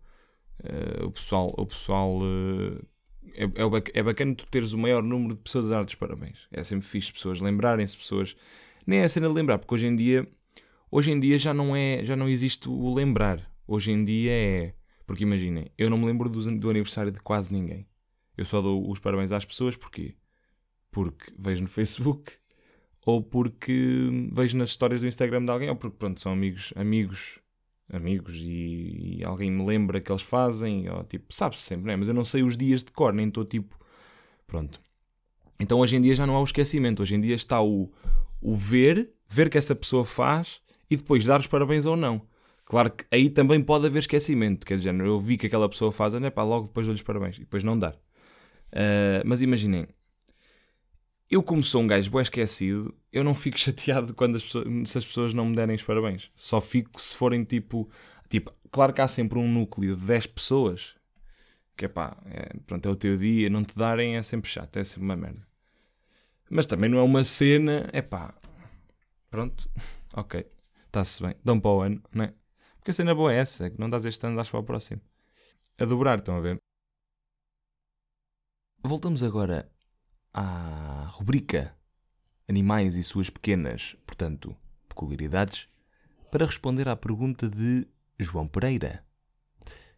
Uh, 0.60 1.06
o 1.06 1.12
pessoal. 1.12 1.54
O 1.58 1.66
pessoal 1.66 2.20
uh, 2.20 2.86
é, 3.34 3.44
é, 3.44 4.00
é 4.00 4.34
tu 4.36 4.46
teres 4.48 4.74
o 4.74 4.78
maior 4.78 5.04
número 5.04 5.36
de 5.36 5.42
pessoas 5.42 5.68
a 5.68 5.76
dar 5.76 5.86
os 5.86 5.96
parabéns. 5.96 6.48
É 6.52 6.64
sempre 6.64 6.88
fixe 6.88 7.12
pessoas 7.12 7.40
lembrarem-se, 7.40 7.98
pessoas. 7.98 8.36
Nem 8.86 9.00
é 9.00 9.04
a 9.06 9.10
cena 9.10 9.28
de 9.28 9.34
lembrar, 9.34 9.58
porque 9.60 9.74
hoje 9.76 9.88
em 9.88 9.96
dia. 9.96 10.28
Hoje 10.92 11.12
em 11.12 11.20
dia 11.20 11.38
já 11.38 11.54
não 11.54 11.76
é. 11.76 12.04
Já 12.04 12.16
não 12.16 12.30
existe 12.30 12.70
o 12.70 12.94
lembrar. 12.94 13.52
Hoje 13.68 13.92
em 13.92 14.04
dia 14.04 14.32
é. 14.32 14.74
Porque 15.06 15.24
imaginem, 15.24 15.72
eu 15.78 15.90
não 15.90 15.98
me 16.00 16.06
lembro 16.06 16.28
do, 16.30 16.42
do 16.60 16.70
aniversário 16.70 17.12
de 17.12 17.20
quase 17.20 17.54
ninguém. 17.54 17.88
Eu 18.36 18.44
só 18.44 18.62
dou 18.62 18.90
os 18.90 19.00
parabéns 19.00 19.32
às 19.32 19.46
pessoas 19.46 19.76
porque 19.76 20.16
porque 20.92 21.32
vejo 21.38 21.62
no 21.62 21.68
Facebook 21.70 22.34
ou 23.06 23.22
porque 23.22 24.30
vejo 24.32 24.58
nas 24.58 24.70
histórias 24.70 25.02
do 25.02 25.08
Instagram 25.08 25.46
de 25.46 25.52
alguém 25.52 25.70
ou 25.70 25.76
porque 25.76 25.96
pronto, 25.98 26.20
são 26.20 26.32
amigos, 26.32 26.74
amigos, 26.76 27.40
amigos 27.88 28.34
e, 28.36 29.20
e 29.20 29.24
alguém 29.24 29.52
me 29.52 29.64
lembra 29.64 30.02
que 30.02 30.12
eles 30.12 30.24
fazem, 30.24 30.90
ou 30.90 31.04
tipo, 31.04 31.32
sabe-se 31.32 31.62
sempre, 31.62 31.86
né? 31.86 31.96
mas 31.96 32.08
eu 32.08 32.14
não 32.14 32.26
sei 32.26 32.42
os 32.42 32.58
dias 32.58 32.84
de 32.84 32.92
cor, 32.92 33.14
nem 33.14 33.28
estou 33.28 33.46
tipo, 33.46 33.78
pronto. 34.48 34.82
Então 35.60 35.80
hoje 35.80 35.96
em 35.96 36.02
dia 36.02 36.16
já 36.16 36.26
não 36.26 36.36
há 36.36 36.42
o 36.42 36.44
esquecimento, 36.44 37.04
hoje 37.04 37.16
em 37.16 37.22
dia 37.22 37.36
está 37.36 37.62
o, 37.62 37.92
o 38.42 38.56
ver, 38.56 39.12
ver 39.30 39.50
que 39.50 39.58
essa 39.58 39.76
pessoa 39.76 40.04
faz 40.04 40.62
e 40.90 40.98
depois 40.98 41.24
dar 41.24 41.40
os 41.40 41.48
parabéns 41.48 41.86
ou 41.86 41.96
não. 41.96 42.22
Claro 42.66 42.90
que 42.90 43.06
aí 43.12 43.30
também 43.30 43.62
pode 43.62 43.86
haver 43.86 44.00
esquecimento, 44.00 44.66
quer 44.66 44.78
dizer, 44.78 44.96
eu 45.00 45.20
vi 45.20 45.38
que 45.38 45.46
aquela 45.46 45.70
pessoa 45.70 45.92
faz, 45.92 46.16
né, 46.16 46.32
pá, 46.32 46.42
logo 46.42 46.66
depois 46.66 46.88
dou-lhe 46.88 46.98
os 46.98 47.04
parabéns 47.04 47.38
e 47.38 47.42
depois 47.42 47.64
não 47.64 47.78
dar. 47.78 47.94
Uh, 48.74 49.22
mas 49.24 49.44
imaginem, 49.44 49.88
eu, 51.30 51.44
como 51.44 51.64
sou 51.64 51.82
um 51.82 51.88
gajo 51.88 52.12
bem 52.12 52.22
esquecido, 52.22 52.94
eu 53.12 53.24
não 53.24 53.34
fico 53.34 53.58
chateado 53.60 54.14
quando 54.14 54.36
as 54.38 54.44
pessoas, 54.44 54.90
se 54.90 54.98
as 54.98 55.06
pessoas 55.06 55.34
não 55.34 55.46
me 55.46 55.56
derem 55.56 55.76
os 55.76 55.84
parabéns. 55.84 56.32
Só 56.36 56.62
fico 56.62 57.02
se 57.02 57.16
forem 57.16 57.44
tipo. 57.44 57.90
Tipo, 58.30 58.52
claro 58.72 58.94
que 58.94 59.02
há 59.02 59.08
sempre 59.08 59.38
um 59.38 59.48
núcleo 59.48 59.96
de 59.96 60.02
10 60.04 60.28
pessoas 60.28 60.96
que 61.76 61.86
é 61.86 61.88
pá, 61.88 62.18
é, 62.26 62.58
pronto, 62.66 62.88
é 62.88 62.92
o 62.92 62.96
teu 62.96 63.18
dia, 63.18 63.50
não 63.50 63.64
te 63.64 63.76
darem 63.76 64.16
é 64.16 64.24
sempre 64.24 64.50
chato, 64.50 64.78
é 64.78 64.84
sempre 64.84 65.04
uma 65.04 65.16
merda. 65.16 65.46
Mas 66.50 66.66
também 66.66 66.90
não 66.90 67.00
é 67.00 67.04
uma 67.04 67.24
cena, 67.24 67.90
é 67.92 68.02
pá, 68.02 68.34
pronto, 69.30 69.70
ok, 70.14 70.46
está-se 70.88 71.22
bem, 71.22 71.36
dão 71.44 71.60
para 71.60 71.72
o 71.72 71.82
ano, 71.82 72.02
não 72.14 72.26
é? 72.26 72.34
Porque 72.78 72.92
a 72.92 72.94
cena 72.94 73.16
boa 73.16 73.34
é 73.34 73.38
essa, 73.38 73.66
é 73.68 73.70
que 73.70 73.80
não 73.80 73.90
dás 73.90 74.06
este 74.06 74.26
ano, 74.26 74.38
dás 74.38 74.50
para 74.50 74.60
o 74.60 74.64
próximo. 74.64 75.02
A 75.80 75.86
dobrar, 75.86 76.20
estão 76.20 76.38
a 76.38 76.42
ver? 76.42 76.62
Voltamos 78.84 79.24
agora 79.24 79.70
à 80.38 81.06
rubrica 81.12 81.74
Animais 82.48 82.96
e 82.96 83.04
suas 83.04 83.28
pequenas, 83.28 83.96
portanto, 84.06 84.56
peculiaridades, 84.88 85.68
para 86.30 86.46
responder 86.46 86.88
à 86.88 86.96
pergunta 86.96 87.50
de 87.50 87.88
João 88.20 88.48
Pereira. 88.48 89.04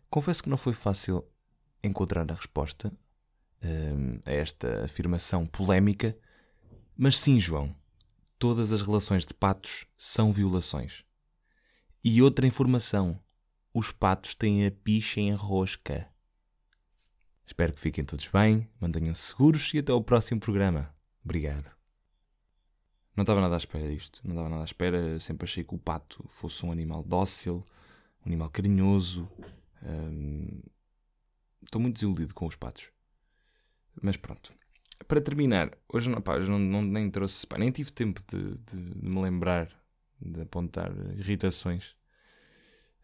Confesso 0.10 0.44
que 0.44 0.50
não 0.50 0.58
foi 0.58 0.74
fácil 0.74 1.26
encontrar 1.84 2.32
a 2.32 2.36
resposta 2.36 2.90
um, 3.62 4.20
a 4.26 4.32
esta 4.32 4.86
afirmação 4.86 5.46
polémica, 5.46 6.18
mas 6.96 7.20
sim, 7.20 7.38
João, 7.38 7.76
todas 8.40 8.72
as 8.72 8.82
relações 8.82 9.26
de 9.26 9.34
patos 9.34 9.86
são 9.98 10.32
violações. 10.32 11.04
E 12.02 12.22
outra 12.22 12.48
informação: 12.48 13.20
os 13.74 13.92
patos 13.92 14.34
têm 14.34 14.66
a 14.66 14.72
picha 14.72 15.20
em 15.20 15.34
rosca. 15.34 16.08
Espero 17.48 17.72
que 17.72 17.80
fiquem 17.80 18.04
todos 18.04 18.28
bem, 18.28 18.70
mantenham-se 18.80 19.22
seguros 19.22 19.74
e 19.74 19.80
até 19.80 19.94
ao 19.94 20.04
próximo 20.04 20.40
programa. 20.40 20.94
Obrigado. 21.24 21.72
Não 23.16 23.24
estava 23.24 23.42
nada 23.42 23.56
à 23.56 23.58
espera 23.58 23.88
disto. 23.88 24.22
Não 24.24 24.34
estava 24.34 24.50
nada 24.50 24.62
à 24.62 24.66
espera. 24.66 25.20
Sempre 25.20 25.46
achei 25.46 25.64
que 25.64 25.74
o 25.74 25.78
pato 25.78 26.24
fosse 26.30 26.64
um 26.66 26.72
animal 26.72 27.02
dócil, 27.02 27.66
um 28.24 28.28
animal 28.28 28.50
carinhoso. 28.50 29.28
Hum, 29.82 30.62
estou 31.64 31.82
muito 31.82 31.96
desiludido 31.96 32.34
com 32.34 32.46
os 32.46 32.56
patos. 32.56 32.90
Mas 34.02 34.18
pronto. 34.18 34.54
Para 35.08 35.22
terminar, 35.22 35.72
hoje 35.88 36.10
não, 36.10 36.22
pá, 36.22 36.36
hoje 36.36 36.50
não, 36.50 36.60
não 36.60 36.82
nem 36.82 37.10
trouxe, 37.10 37.48
pá, 37.48 37.58
nem 37.58 37.72
tive 37.72 37.92
tempo 37.92 38.22
de, 38.28 38.58
de, 38.58 38.96
de, 38.96 39.10
me 39.10 39.22
lembrar 39.22 39.70
de 40.20 40.42
apontar 40.42 40.92
irritações. 41.16 41.96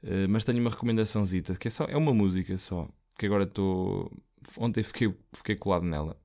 Uh, 0.03 0.27
mas 0.29 0.43
tenho 0.43 0.60
uma 0.60 0.69
recomendaçãozita, 0.69 1.56
que 1.56 1.69
é, 1.69 1.71
só, 1.71 1.86
é 1.86 1.95
uma 1.95 2.13
música 2.13 2.58
só, 2.58 2.89
que 3.17 3.25
agora 3.25 3.43
estou 3.43 4.12
ontem 4.58 4.84
fiquei, 4.84 5.13
fiquei 5.34 5.56
colado 5.56 5.86
nela, 5.86 6.19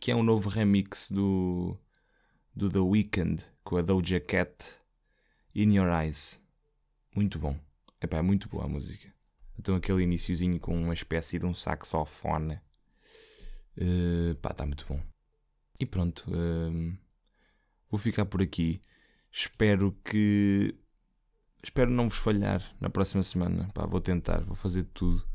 que 0.00 0.10
é 0.10 0.16
um 0.16 0.22
novo 0.22 0.48
remix 0.48 1.10
do, 1.10 1.78
do 2.54 2.68
The 2.68 2.78
Weeknd 2.78 3.44
com 3.62 3.76
a 3.76 3.82
Doja 3.82 4.20
Cat 4.20 4.64
In 5.54 5.74
Your 5.74 5.88
Eyes. 5.88 6.40
Muito 7.14 7.38
bom. 7.38 7.58
Epá, 8.00 8.18
é 8.18 8.22
muito 8.22 8.48
boa 8.48 8.64
a 8.64 8.68
música. 8.68 9.12
Então 9.58 9.76
aquele 9.76 10.02
iníciozinho 10.02 10.58
com 10.58 10.76
uma 10.76 10.94
espécie 10.94 11.38
de 11.38 11.46
um 11.46 11.54
saxofone. 11.54 12.60
Uh, 13.76 14.34
pá, 14.42 14.50
está 14.50 14.66
muito 14.66 14.84
bom. 14.86 15.00
E 15.78 15.86
pronto. 15.86 16.24
Uh, 16.28 16.96
vou 17.90 17.98
ficar 17.98 18.26
por 18.26 18.42
aqui. 18.42 18.82
Espero 19.30 19.96
que. 20.04 20.74
Espero 21.62 21.90
não 21.90 22.08
vos 22.08 22.18
falhar 22.18 22.76
na 22.80 22.90
próxima 22.90 23.22
semana. 23.22 23.70
Pá, 23.72 23.86
vou 23.86 24.00
tentar, 24.00 24.44
vou 24.44 24.54
fazer 24.54 24.84
tudo 24.92 25.26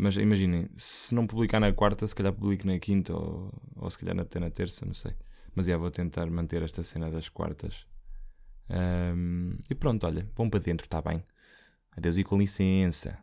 mas 0.00 0.16
imaginem, 0.16 0.68
se 0.76 1.14
não 1.14 1.26
publicar 1.26 1.60
na 1.60 1.72
quarta, 1.72 2.06
se 2.06 2.14
calhar 2.14 2.32
publico 2.32 2.66
na 2.66 2.78
quinta 2.78 3.12
ou, 3.14 3.52
ou 3.76 3.90
se 3.90 3.98
calhar 3.98 4.18
até 4.18 4.40
na 4.40 4.50
terça, 4.50 4.86
não 4.86 4.94
sei. 4.94 5.14
Mas 5.54 5.66
já 5.66 5.76
vou 5.76 5.90
tentar 5.90 6.26
manter 6.30 6.62
esta 6.62 6.82
cena 6.82 7.10
das 7.10 7.28
quartas. 7.28 7.86
Um, 8.70 9.58
e 9.68 9.74
pronto, 9.74 10.06
olha, 10.06 10.26
vão 10.34 10.48
para 10.48 10.60
dentro, 10.60 10.86
está 10.86 11.02
bem. 11.02 11.22
Adeus 11.96 12.16
e 12.16 12.24
com 12.24 12.38
licença. 12.38 13.18